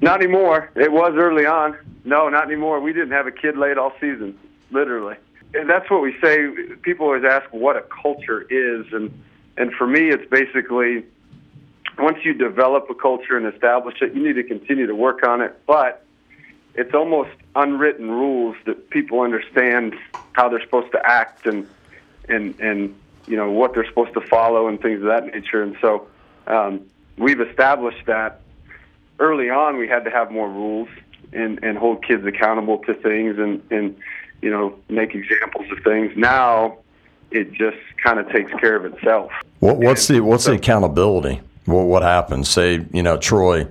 Not 0.00 0.22
anymore. 0.22 0.70
It 0.76 0.92
was 0.92 1.12
early 1.14 1.44
on. 1.44 1.76
No, 2.04 2.30
not 2.30 2.44
anymore. 2.46 2.80
We 2.80 2.94
didn't 2.94 3.10
have 3.10 3.26
a 3.26 3.30
kid 3.30 3.58
late 3.58 3.76
all 3.76 3.92
season, 4.00 4.38
literally. 4.70 5.16
And 5.54 5.68
that's 5.68 5.90
what 5.90 6.02
we 6.02 6.14
say. 6.22 6.48
People 6.82 7.06
always 7.06 7.24
ask 7.24 7.46
what 7.52 7.76
a 7.76 7.82
culture 7.82 8.42
is, 8.42 8.86
and 8.92 9.10
and 9.56 9.72
for 9.72 9.86
me, 9.86 10.10
it's 10.10 10.28
basically 10.30 11.04
once 11.98 12.18
you 12.24 12.34
develop 12.34 12.88
a 12.88 12.94
culture 12.94 13.36
and 13.36 13.52
establish 13.52 14.00
it, 14.00 14.14
you 14.14 14.22
need 14.22 14.34
to 14.34 14.44
continue 14.44 14.86
to 14.86 14.94
work 14.94 15.26
on 15.26 15.40
it. 15.40 15.58
But 15.66 16.04
it's 16.74 16.94
almost 16.94 17.30
unwritten 17.54 18.10
rules 18.10 18.56
that 18.66 18.90
people 18.90 19.20
understand 19.20 19.94
how 20.32 20.48
they're 20.48 20.62
supposed 20.62 20.92
to 20.92 21.00
act 21.04 21.46
and 21.46 21.68
and 22.28 22.58
and 22.60 22.94
you 23.26 23.36
know 23.36 23.50
what 23.50 23.74
they're 23.74 23.86
supposed 23.86 24.14
to 24.14 24.20
follow 24.20 24.68
and 24.68 24.80
things 24.80 25.00
of 25.00 25.08
that 25.08 25.26
nature. 25.26 25.62
And 25.62 25.76
so 25.80 26.06
um, 26.46 26.86
we've 27.18 27.40
established 27.40 28.06
that 28.06 28.40
early 29.18 29.50
on. 29.50 29.76
We 29.76 29.88
had 29.88 30.04
to 30.04 30.10
have 30.10 30.30
more 30.30 30.48
rules 30.48 30.88
and 31.32 31.62
and 31.62 31.76
hold 31.76 32.04
kids 32.04 32.24
accountable 32.24 32.78
to 32.78 32.94
things 32.94 33.38
and 33.38 33.62
and 33.70 33.96
you 34.42 34.50
know 34.50 34.74
make 34.88 35.14
examples 35.14 35.70
of 35.70 35.82
things. 35.84 36.12
Now 36.16 36.78
it 37.30 37.52
just 37.52 37.78
kind 38.02 38.18
of 38.18 38.28
takes 38.30 38.52
care 38.54 38.76
of 38.76 38.84
itself. 38.92 39.30
What, 39.60 39.76
what's 39.76 40.08
the 40.08 40.20
what's 40.20 40.44
the 40.44 40.52
accountability? 40.52 41.40
What 41.66 41.84
what 41.84 42.02
happens? 42.02 42.48
Say 42.48 42.84
you 42.92 43.02
know 43.02 43.16
Troy 43.16 43.68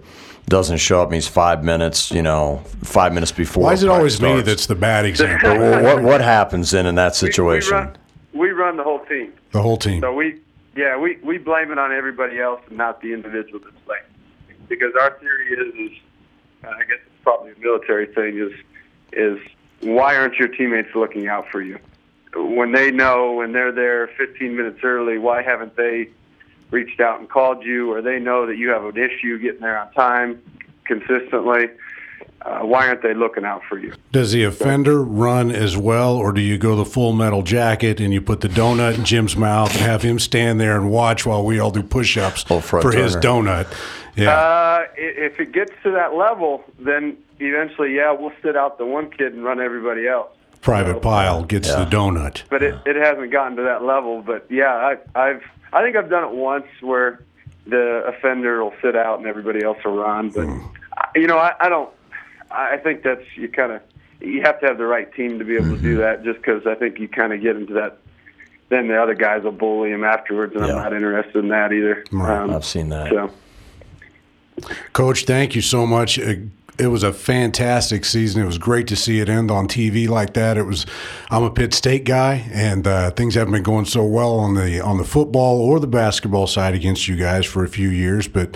doesn't 0.49 0.77
show 0.77 1.01
up. 1.01 1.13
He's 1.13 1.27
five 1.27 1.63
minutes, 1.63 2.11
you 2.11 2.21
know, 2.21 2.63
five 2.83 3.13
minutes 3.13 3.31
before. 3.31 3.63
Why 3.63 3.73
is 3.73 3.83
it 3.83 3.89
always 3.89 4.21
me 4.21 4.41
that's 4.41 4.65
the 4.65 4.75
bad 4.75 5.05
example? 5.05 5.51
well, 5.51 5.83
what 5.83 6.03
what 6.03 6.21
happens 6.21 6.71
then 6.71 6.85
in 6.85 6.95
that 6.95 7.15
situation? 7.15 7.73
We, 7.73 7.79
run, 7.79 7.97
we 8.33 8.49
run 8.49 8.77
the 8.77 8.83
whole 8.83 9.05
team. 9.05 9.33
the 9.51 9.61
whole 9.61 9.77
team. 9.77 10.01
So 10.01 10.13
we, 10.13 10.41
yeah, 10.75 10.97
we, 10.97 11.17
we 11.23 11.37
blame 11.37 11.71
it 11.71 11.77
on 11.77 11.91
everybody 11.91 12.39
else 12.39 12.61
and 12.67 12.77
not 12.77 13.01
the 13.01 13.13
individual 13.13 13.59
that's 13.59 13.75
playing. 13.85 14.03
Because 14.67 14.93
our 14.99 15.17
theory 15.19 15.47
is, 15.53 15.91
is 15.91 15.97
uh, 16.63 16.69
I 16.69 16.79
guess 16.79 16.99
it's 17.05 17.23
probably 17.23 17.51
a 17.51 17.59
military 17.59 18.07
thing, 18.07 18.37
is 18.37 18.53
is 19.13 19.39
why 19.81 20.15
aren't 20.15 20.35
your 20.35 20.47
teammates 20.47 20.89
looking 20.95 21.27
out 21.27 21.49
for 21.49 21.61
you? 21.61 21.79
When 22.35 22.73
they 22.73 22.91
know 22.91 23.33
when 23.33 23.53
they're 23.53 23.71
there 23.71 24.07
15 24.07 24.55
minutes 24.55 24.79
early, 24.83 25.17
why 25.17 25.41
haven't 25.41 25.75
they 25.75 26.09
reached 26.71 26.99
out 26.99 27.19
and 27.19 27.29
called 27.29 27.63
you, 27.63 27.91
or 27.91 28.01
they 28.01 28.19
know 28.19 28.45
that 28.45 28.57
you 28.57 28.69
have 28.69 28.85
an 28.85 28.97
issue 28.97 29.39
getting 29.39 29.61
there 29.61 29.79
on 29.79 29.91
time 29.93 30.41
consistently? 30.85 31.69
Uh, 32.41 32.59
why 32.59 32.87
aren't 32.87 33.01
they 33.01 33.13
looking 33.13 33.43
out 33.43 33.61
for 33.67 33.77
you? 33.77 33.93
Does 34.11 34.31
the 34.31 34.43
offender 34.43 35.03
run 35.03 35.51
as 35.51 35.75
well, 35.75 36.15
or 36.15 36.31
do 36.31 36.39
you 36.39 36.57
go 36.57 36.75
the 36.75 36.85
full 36.85 37.11
metal 37.11 37.41
jacket 37.41 37.99
and 37.99 38.13
you 38.13 38.21
put 38.21 38.39
the 38.41 38.47
donut 38.47 38.95
in 38.97 39.03
Jim's 39.03 39.35
mouth 39.35 39.71
and 39.73 39.81
have 39.81 40.03
him 40.03 40.19
stand 40.19 40.59
there 40.59 40.77
and 40.77 40.89
watch 40.89 41.25
while 41.25 41.43
we 41.43 41.59
all 41.59 41.71
do 41.71 41.83
push 41.83 42.17
ups 42.17 42.43
for 42.43 42.61
front 42.61 42.93
his 42.93 43.15
donut? 43.17 43.67
Yeah. 44.15 44.31
Uh, 44.31 44.87
if 44.95 45.39
it 45.39 45.51
gets 45.51 45.73
to 45.83 45.91
that 45.91 46.13
level, 46.15 46.63
then 46.79 47.17
eventually, 47.39 47.95
yeah, 47.95 48.11
we'll 48.11 48.31
sit 48.41 48.55
out 48.55 48.77
the 48.77 48.85
one 48.85 49.09
kid 49.11 49.33
and 49.33 49.43
run 49.43 49.59
everybody 49.59 50.07
else. 50.07 50.29
Private 50.61 51.01
Pyle 51.01 51.43
gets 51.43 51.67
Yeah. 51.69 51.85
the 51.85 51.89
donut. 51.89 52.43
But 52.49 52.61
it, 52.63 52.75
it 52.85 52.95
hasn't 52.97 53.31
gotten 53.31 53.55
to 53.57 53.63
that 53.63 53.83
level. 53.83 54.21
But 54.21 54.45
yeah, 54.49 54.73
I, 54.75 54.97
I've 55.19 55.43
I 55.71 55.83
think 55.83 55.95
I've 55.95 56.09
done 56.09 56.25
it 56.25 56.31
once 56.35 56.65
where 56.81 57.23
the 57.65 58.03
offender 58.07 58.63
will 58.63 58.73
sit 58.81 58.95
out 58.95 59.19
and 59.19 59.27
everybody 59.27 59.63
else 59.63 59.77
will 59.85 59.95
run. 59.97 60.29
But 60.29 60.47
I- 60.47 61.09
you 61.15 61.27
know, 61.27 61.37
I, 61.37 61.53
I 61.59 61.69
don't. 61.69 61.89
I 62.51 62.77
think 62.77 63.03
that's 63.03 63.23
you 63.35 63.47
kind 63.47 63.71
of 63.71 63.81
you 64.19 64.41
have 64.41 64.59
to 64.59 64.65
have 64.67 64.77
the 64.77 64.85
right 64.85 65.11
team 65.13 65.39
to 65.39 65.45
be 65.45 65.55
able 65.55 65.75
to 65.77 65.81
do 65.81 65.97
that. 65.97 66.23
Just 66.25 66.39
because 66.41 66.67
I 66.67 66.75
think 66.75 66.99
you 66.99 67.07
kind 67.07 67.31
of 67.31 67.41
get 67.41 67.55
into 67.55 67.73
that. 67.75 67.97
Then 68.67 68.87
the 68.89 69.01
other 69.01 69.15
guys 69.15 69.43
will 69.43 69.51
bully 69.53 69.91
him 69.91 70.03
afterwards, 70.03 70.53
and 70.55 70.65
Yeah. 70.65 70.73
I'm 70.75 70.83
not 70.83 70.93
interested 70.93 71.37
in 71.43 71.47
that 71.49 71.71
either. 71.71 72.03
Um, 72.11 72.51
I've 72.51 72.65
seen 72.65 72.89
that. 72.89 73.09
So. 73.09 73.31
Coach, 74.93 75.23
thank 75.25 75.55
you 75.55 75.61
so 75.61 75.87
much. 75.87 76.19
Uh, 76.19 76.33
It 76.79 76.87
was 76.87 77.03
a 77.03 77.11
fantastic 77.11 78.05
season. 78.05 78.41
It 78.41 78.45
was 78.45 78.57
great 78.57 78.87
to 78.87 78.95
see 78.95 79.19
it 79.19 79.27
end 79.27 79.51
on 79.51 79.67
TV 79.67 80.07
like 80.07 80.33
that. 80.35 80.57
It 80.57 80.63
was. 80.63 80.85
I'm 81.29 81.43
a 81.43 81.51
Pitt 81.51 81.73
State 81.73 82.05
guy, 82.05 82.49
and 82.53 82.87
uh, 82.87 83.11
things 83.11 83.35
haven't 83.35 83.51
been 83.51 83.63
going 83.63 83.85
so 83.85 84.05
well 84.05 84.39
on 84.39 84.55
the 84.55 84.79
on 84.79 84.97
the 84.97 85.03
football 85.03 85.59
or 85.59 85.79
the 85.79 85.87
basketball 85.87 86.47
side 86.47 86.73
against 86.73 87.07
you 87.07 87.17
guys 87.17 87.45
for 87.45 87.63
a 87.63 87.67
few 87.67 87.89
years. 87.89 88.27
But 88.27 88.55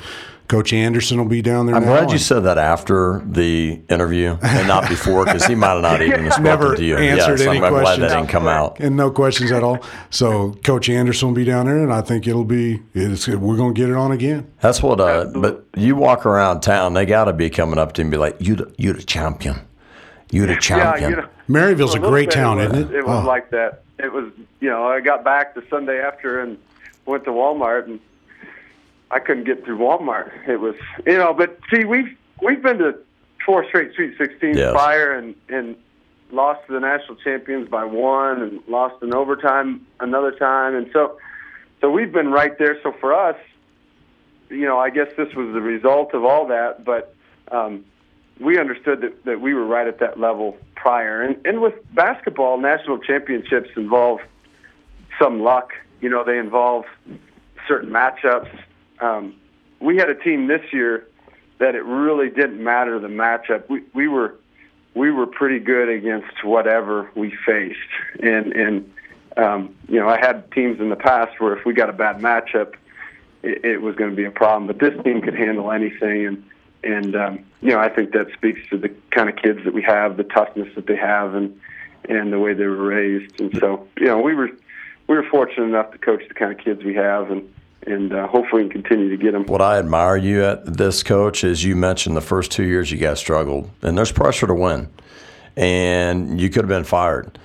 Coach 0.53 0.71
Anderson 0.71 1.17
will 1.17 1.25
be 1.25 1.41
down 1.41 1.65
there. 1.65 1.75
I'm 1.75 1.81
now, 1.81 1.87
glad 1.93 2.09
you 2.09 2.11
and- 2.11 2.21
said 2.21 2.41
that 2.41 2.59
after 2.59 3.23
the 3.25 3.81
interview 3.89 4.37
and 4.43 4.67
not 4.67 4.87
before, 4.87 5.25
because 5.25 5.43
he 5.47 5.55
might 5.55 5.69
have 5.73 5.81
not 5.81 6.03
even 6.03 6.25
spoken 6.29 6.43
Never 6.43 6.75
to 6.75 6.83
you. 6.85 6.95
answered 6.95 7.39
yes, 7.39 7.47
any 7.47 7.57
I'm, 7.57 7.63
I'm 7.63 7.71
glad 7.71 7.81
questions. 7.81 8.11
that 8.11 8.15
didn't 8.17 8.29
come 8.29 8.47
out. 8.47 8.79
and 8.79 8.95
no 8.95 9.09
questions 9.09 9.51
at 9.51 9.63
all. 9.63 9.79
So 10.11 10.51
Coach 10.63 10.89
Anderson 10.89 11.29
will 11.29 11.35
be 11.35 11.43
down 11.43 11.65
there, 11.65 11.79
and 11.81 11.91
I 11.91 12.01
think 12.01 12.27
it'll 12.27 12.45
be. 12.45 12.83
It's, 12.93 13.27
we're 13.27 13.57
going 13.57 13.73
to 13.73 13.81
get 13.81 13.89
it 13.89 13.95
on 13.95 14.11
again. 14.11 14.45
That's 14.61 14.83
what. 14.83 15.01
Uh, 15.01 15.25
but 15.33 15.65
you 15.75 15.95
walk 15.95 16.23
around 16.27 16.61
town, 16.61 16.93
they 16.93 17.07
got 17.07 17.25
to 17.25 17.33
be 17.33 17.49
coming 17.49 17.79
up 17.79 17.93
to 17.93 18.01
you 18.01 18.03
and 18.03 18.11
be 18.11 18.17
like, 18.17 18.35
"You, 18.39 18.53
the, 18.55 18.71
you 18.77 18.93
the 18.93 19.01
champion. 19.01 19.59
You 20.29 20.45
the 20.45 20.57
champion." 20.57 20.85
Yeah, 20.85 20.91
champion." 20.91 21.09
you 21.09 21.15
know, 21.17 21.29
Maryville's 21.47 21.95
for 21.95 22.05
a 22.05 22.07
great 22.09 22.29
town, 22.29 22.57
was, 22.57 22.67
isn't 22.67 22.91
it? 22.91 22.95
It 22.97 23.07
was 23.07 23.23
Oh. 23.23 23.27
like 23.27 23.49
that. 23.49 23.81
It 23.97 24.13
was, 24.13 24.31
you 24.59 24.69
know, 24.69 24.83
I 24.87 24.99
got 25.01 25.23
back 25.23 25.55
the 25.55 25.63
Sunday 25.67 25.99
after 25.99 26.41
and 26.41 26.59
went 27.07 27.23
to 27.23 27.31
Walmart, 27.31 27.85
and 27.85 27.99
I 29.13 29.19
couldn't 29.19 29.43
get 29.43 29.63
through 29.63 29.77
Walmart. 29.77 30.31
It 30.47 30.57
was, 30.57 30.75
you 31.05 31.17
know, 31.17 31.33
but 31.33 31.59
see, 31.71 31.85
we've 31.85 32.17
we've 32.41 32.61
been 32.61 32.79
to 32.79 32.97
four 33.45 33.65
straight 33.67 33.93
Sweet 33.95 34.17
16s 34.17 34.55
Yes. 34.57 34.71
prior, 34.71 35.13
and 35.13 35.35
and 35.49 35.75
lost 36.31 36.65
to 36.67 36.73
the 36.73 36.79
national 36.79 37.17
champions 37.17 37.69
by 37.69 37.83
one, 37.83 38.41
and 38.41 38.59
lost 38.67 39.01
in 39.03 39.13
overtime 39.13 39.85
another 39.99 40.31
time, 40.31 40.75
and 40.75 40.89
so 40.91 41.17
so 41.79 41.91
we've 41.91 42.11
been 42.11 42.31
right 42.31 42.57
there. 42.57 42.79
So 42.81 42.93
for 42.99 43.13
us, 43.13 43.37
you 44.49 44.65
know, 44.65 44.79
I 44.79 44.89
guess 44.89 45.09
this 45.15 45.33
was 45.35 45.53
the 45.53 45.61
result 45.61 46.13
of 46.13 46.25
all 46.25 46.47
that, 46.47 46.83
but. 46.83 47.13
Um, 47.51 47.85
we 48.39 48.57
understood 48.57 49.01
that, 49.01 49.25
that 49.25 49.41
we 49.41 49.53
were 49.53 49.65
right 49.65 49.87
at 49.87 49.99
that 49.99 50.19
level 50.19 50.57
prior. 50.75 51.21
And, 51.21 51.39
and 51.45 51.61
with 51.61 51.75
basketball, 51.93 52.59
national 52.59 52.97
championships 52.97 53.69
involve 53.75 54.21
some 55.21 55.41
luck. 55.41 55.69
You 56.01 56.09
know, 56.09 56.23
they 56.23 56.39
involve 56.39 56.85
certain 57.67 57.91
matchups. 57.91 58.49
Um, 58.99 59.35
we 59.79 59.97
had 59.97 60.09
a 60.09 60.15
team 60.15 60.47
this 60.47 60.61
year 60.71 61.07
that 61.59 61.75
it 61.75 61.83
really 61.83 62.29
didn't 62.29 62.63
matter 62.63 62.99
the 62.99 63.07
matchup. 63.07 63.69
We, 63.69 63.83
we 63.93 64.07
were 64.07 64.35
we 64.95 65.11
were 65.11 65.25
pretty 65.25 65.59
good 65.59 65.89
against 65.89 66.43
whatever 66.43 67.09
we 67.15 67.35
faced. 67.45 67.79
And 68.21 68.53
and 68.53 68.93
um, 69.37 69.75
you 69.87 69.99
know, 69.99 70.07
I 70.07 70.19
had 70.19 70.51
teams 70.51 70.79
in 70.79 70.89
the 70.89 70.95
past 70.95 71.39
where 71.39 71.57
if 71.57 71.65
we 71.65 71.73
got 71.73 71.89
a 71.89 71.93
bad 71.93 72.19
matchup, 72.19 72.75
it, 73.41 73.65
it 73.65 73.81
was 73.81 73.95
going 73.95 74.11
to 74.11 74.15
be 74.15 74.25
a 74.25 74.31
problem. 74.31 74.67
But 74.67 74.79
this 74.79 75.01
team 75.03 75.21
could 75.21 75.35
handle 75.35 75.71
anything, 75.71 76.25
and 76.27 76.43
and 76.83 77.15
um, 77.15 77.45
you 77.61 77.69
know, 77.69 77.79
I 77.79 77.89
think 77.89 78.11
that 78.11 78.27
speaks 78.33 78.61
to 78.69 78.77
the 78.77 78.89
kind 79.11 79.29
of 79.29 79.35
kids 79.35 79.63
that 79.63 79.73
we 79.73 79.81
have, 79.83 80.17
the 80.17 80.23
toughness 80.23 80.73
that 80.75 80.85
they 80.85 80.97
have, 80.97 81.33
and 81.33 81.59
and 82.09 82.31
the 82.31 82.39
way 82.39 82.53
they 82.53 82.65
were 82.65 82.83
raised. 82.83 83.39
And 83.39 83.57
so, 83.59 83.87
you 83.97 84.05
know, 84.05 84.19
we 84.19 84.35
were 84.35 84.49
we 85.07 85.15
were 85.15 85.23
fortunate 85.29 85.65
enough 85.65 85.91
to 85.91 85.97
coach 85.97 86.23
the 86.27 86.33
kind 86.33 86.51
of 86.51 86.63
kids 86.63 86.83
we 86.83 86.95
have, 86.95 87.31
and 87.31 87.51
and 87.87 88.13
uh, 88.13 88.27
hopefully 88.27 88.63
we 88.63 88.69
can 88.69 88.81
continue 88.83 89.09
to 89.09 89.17
get 89.17 89.31
them. 89.31 89.45
What 89.45 89.61
I 89.61 89.77
admire 89.77 90.17
you 90.17 90.43
at 90.43 90.65
this 90.65 91.03
coach 91.03 91.43
is 91.43 91.63
you 91.63 91.75
mentioned 91.75 92.15
the 92.15 92.21
first 92.21 92.51
two 92.51 92.63
years 92.63 92.91
you 92.91 92.97
guys 92.97 93.19
struggled, 93.19 93.69
and 93.81 93.97
there's 93.97 94.11
pressure 94.11 94.47
to 94.47 94.53
win, 94.53 94.89
and 95.55 96.39
you 96.39 96.49
could 96.49 96.63
have 96.63 96.69
been 96.69 96.83
fired, 96.83 97.37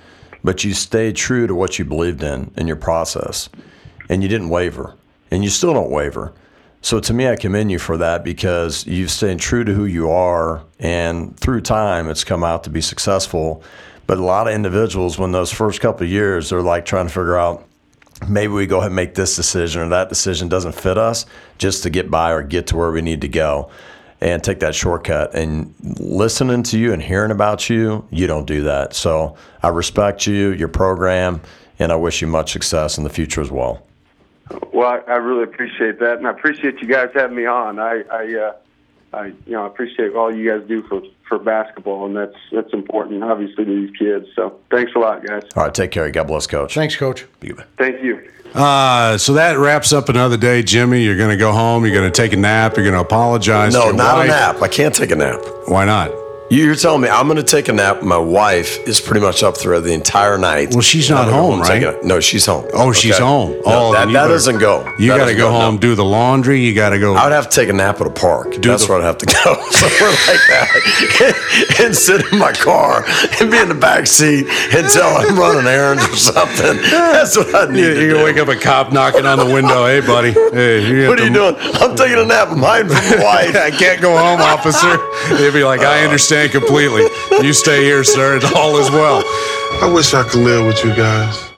but 0.43 0.63
you 0.63 0.73
stayed 0.73 1.15
true 1.15 1.47
to 1.47 1.55
what 1.55 1.79
you 1.79 1.85
believed 1.85 2.23
in 2.23 2.51
in 2.57 2.67
your 2.67 2.75
process, 2.75 3.49
and 4.09 4.23
you 4.23 4.29
didn't 4.29 4.49
waver, 4.49 4.95
and 5.31 5.43
you 5.43 5.49
still 5.49 5.73
don't 5.73 5.91
waver. 5.91 6.33
So 6.81 7.01
to 7.01 7.13
me, 7.13 7.27
I 7.27 7.35
commend 7.35 7.71
you 7.71 7.79
for 7.79 7.97
that 7.97 8.23
because 8.23 8.87
you've 8.87 9.11
stayed 9.11 9.39
true 9.39 9.65
to 9.65 9.73
who 9.73 9.85
you 9.85 10.09
are, 10.09 10.63
and 10.79 11.37
through 11.37 11.61
time, 11.61 12.09
it's 12.09 12.23
come 12.23 12.43
out 12.43 12.63
to 12.63 12.69
be 12.69 12.81
successful. 12.81 13.63
But 14.07 14.17
a 14.17 14.23
lot 14.23 14.47
of 14.47 14.55
individuals, 14.55 15.19
when 15.19 15.31
those 15.33 15.51
first 15.51 15.81
couple 15.81 16.07
years, 16.07 16.49
they're 16.49 16.61
like 16.61 16.85
trying 16.85 17.07
to 17.07 17.13
figure 17.13 17.37
out 17.37 17.68
maybe 18.27 18.51
we 18.53 18.65
go 18.65 18.77
ahead 18.77 18.87
and 18.87 18.95
make 18.95 19.15
this 19.15 19.35
decision 19.35 19.81
or 19.81 19.89
that 19.89 20.09
decision 20.09 20.49
doesn't 20.49 20.73
fit 20.73 20.97
us 20.97 21.25
just 21.57 21.83
to 21.83 21.89
get 21.89 22.11
by 22.11 22.31
or 22.31 22.43
get 22.43 22.67
to 22.67 22.75
where 22.75 22.91
we 22.91 23.01
need 23.01 23.21
to 23.21 23.27
go 23.27 23.69
and 24.21 24.43
take 24.43 24.59
that 24.59 24.75
shortcut. 24.75 25.33
And 25.33 25.73
listening 25.81 26.63
to 26.63 26.79
you 26.79 26.91
and 26.93 27.01
hearing 27.01 27.31
about 27.31 27.69
you, 27.69 28.05
you 28.11 28.27
don't 28.27 28.45
do 28.45 28.63
that. 28.63 28.93
So 28.93 29.37
I 29.63 29.69
respect 29.69 30.27
you, 30.27 30.51
your 30.51 30.67
program, 30.67 31.41
and 31.79 31.91
I 31.91 31.95
wish 31.95 32.21
you 32.21 32.27
much 32.27 32.51
success 32.51 32.97
in 32.97 33.03
the 33.03 33.09
future 33.09 33.41
as 33.41 33.51
well. 33.51 33.85
Well, 34.73 35.03
I, 35.07 35.15
really 35.15 35.43
appreciate 35.43 35.99
that, 35.99 36.17
and 36.17 36.27
I 36.27 36.31
appreciate 36.31 36.81
you 36.81 36.87
guys 36.87 37.09
having 37.13 37.35
me 37.35 37.45
on. 37.45 37.79
I, 37.79 38.03
I 38.11 38.35
uh, 38.35 38.53
I 39.13 39.27
you 39.27 39.53
know 39.53 39.63
I 39.63 39.67
appreciate 39.67 40.13
all 40.13 40.33
you 40.33 40.49
guys 40.49 40.67
do 40.67 40.81
for 40.83 41.01
for 41.27 41.39
basketball, 41.39 42.05
and 42.05 42.15
that's 42.15 42.35
that's 42.51 42.73
important, 42.73 43.23
obviously, 43.23 43.65
to 43.65 43.87
these 43.87 43.95
kids. 43.97 44.27
So 44.35 44.59
thanks 44.71 44.91
a 44.95 44.99
lot, 44.99 45.25
guys. 45.25 45.43
All 45.55 45.63
right, 45.63 45.73
take 45.73 45.91
care. 45.91 46.09
God 46.11 46.27
bless, 46.27 46.47
Coach. 46.47 46.73
Thanks, 46.75 46.95
Coach. 46.95 47.25
Thank 47.77 48.03
you. 48.03 48.29
Uh, 48.53 49.15
so 49.17 49.33
that 49.33 49.59
wraps 49.59 49.93
up 49.93 50.09
another 50.09 50.35
day, 50.37 50.63
Jimmy. 50.63 51.03
You're 51.03 51.17
going 51.17 51.29
to 51.29 51.37
go 51.37 51.51
home. 51.51 51.85
You're 51.85 51.93
going 51.93 52.11
to 52.11 52.21
take 52.21 52.33
a 52.33 52.37
nap. 52.37 52.75
You're 52.77 52.83
going 52.85 52.95
to 52.95 53.01
apologize. 53.01 53.73
to 53.73 53.79
No, 53.79 53.85
your 53.85 53.93
not 53.93 54.15
wife. 54.17 54.25
a 54.25 54.27
nap. 54.29 54.61
I 54.63 54.67
can't 54.67 54.93
take 54.95 55.11
a 55.11 55.15
nap. 55.15 55.39
Why 55.67 55.85
not? 55.85 56.11
You- 56.51 56.65
You're 56.65 56.75
telling 56.75 57.01
me 57.01 57.09
I'm 57.09 57.27
going 57.27 57.37
to 57.37 57.43
take 57.43 57.67
a 57.67 57.73
nap. 57.73 58.01
My 58.01 58.17
wife 58.17 58.79
is 58.87 58.99
pretty 58.99 59.21
much 59.21 59.43
up 59.43 59.55
through 59.55 59.81
the 59.81 59.93
entire 59.93 60.37
night. 60.39 60.71
Well, 60.71 60.81
she's 60.81 61.07
not 61.09 61.25
go 61.27 61.33
home, 61.33 61.61
right? 61.61 61.83
a- 61.83 61.99
no, 62.03 62.19
she's 62.19 62.45
home. 62.47 62.65
Oh, 62.73 62.91
she's 62.91 63.19
home. 63.19 63.51
No, 63.51 63.61
oh, 63.65 63.93
that, 63.93 64.05
that 64.07 64.13
better- 64.13 64.29
doesn't 64.29 64.57
go. 64.57 64.91
You 64.97 65.15
got 65.15 65.27
to 65.27 65.35
go 65.35 65.51
no. 65.51 65.59
home, 65.59 65.77
do 65.77 65.93
the 65.93 66.03
laundry. 66.03 66.59
You 66.61 66.73
got 66.73 66.89
to 66.89 66.97
go. 66.99 67.13
I 67.13 67.25
would 67.25 67.33
have 67.33 67.49
to 67.49 67.55
take 67.55 67.69
a 67.69 67.73
nap 67.73 68.01
at 68.01 68.07
a 68.07 68.09
park. 68.09 68.55
That's 68.55 68.85
the- 68.87 68.91
where 68.93 69.01
I'd 69.01 69.05
have 69.05 69.19
to 69.19 69.25
go. 69.27 69.53
Somewhere 69.69 70.09
like 70.27 70.41
that. 70.49 71.79
and 71.81 71.95
sit 71.95 72.25
in 72.33 72.39
my 72.39 72.51
car 72.51 73.03
and 73.39 73.51
be 73.51 73.57
in 73.57 73.69
the 73.69 73.75
back 73.75 74.07
seat 74.07 74.47
until 74.73 75.03
I'm 75.05 75.37
running 75.37 75.67
errands 75.67 76.03
or 76.09 76.15
something. 76.15 76.77
That's 76.89 77.37
what 77.37 77.53
I 77.53 77.71
need 77.71 77.79
you, 77.79 77.93
to 77.93 78.01
you 78.01 78.07
do. 78.07 78.13
gonna 78.13 78.23
wake 78.25 78.37
up 78.37 78.47
a 78.47 78.55
cop 78.55 78.91
knocking 78.91 79.27
on 79.27 79.37
the 79.37 79.45
window. 79.45 79.85
Hey, 79.85 80.01
buddy. 80.01 80.31
Hey, 80.31 80.81
you 80.87 81.07
What 81.07 81.19
are 81.19 81.27
you 81.27 81.33
doing? 81.33 81.55
I'm 81.59 81.95
taking 81.95 82.17
a 82.17 82.25
nap. 82.25 82.47
I'm 82.49 82.57
hiding 82.57 82.87
from 82.89 83.19
my 83.19 83.23
wife. 83.45 83.55
I 83.55 83.69
can't 83.69 84.01
go 84.01 84.17
home, 84.17 84.41
officer. 84.41 84.97
He'd 85.37 85.53
be 85.53 85.63
like, 85.63 85.81
I 85.81 86.01
uh, 86.01 86.05
understand 86.05 86.38
completely. 86.47 87.03
You 87.45 87.53
stay 87.53 87.83
here, 87.83 88.03
sir. 88.03 88.37
It's 88.37 88.53
all 88.53 88.77
is 88.77 88.89
well. 88.91 89.23
I 89.81 89.91
wish 89.93 90.13
I 90.13 90.23
could 90.23 90.41
live 90.41 90.65
with 90.65 90.83
you 90.83 90.95
guys. 90.95 91.48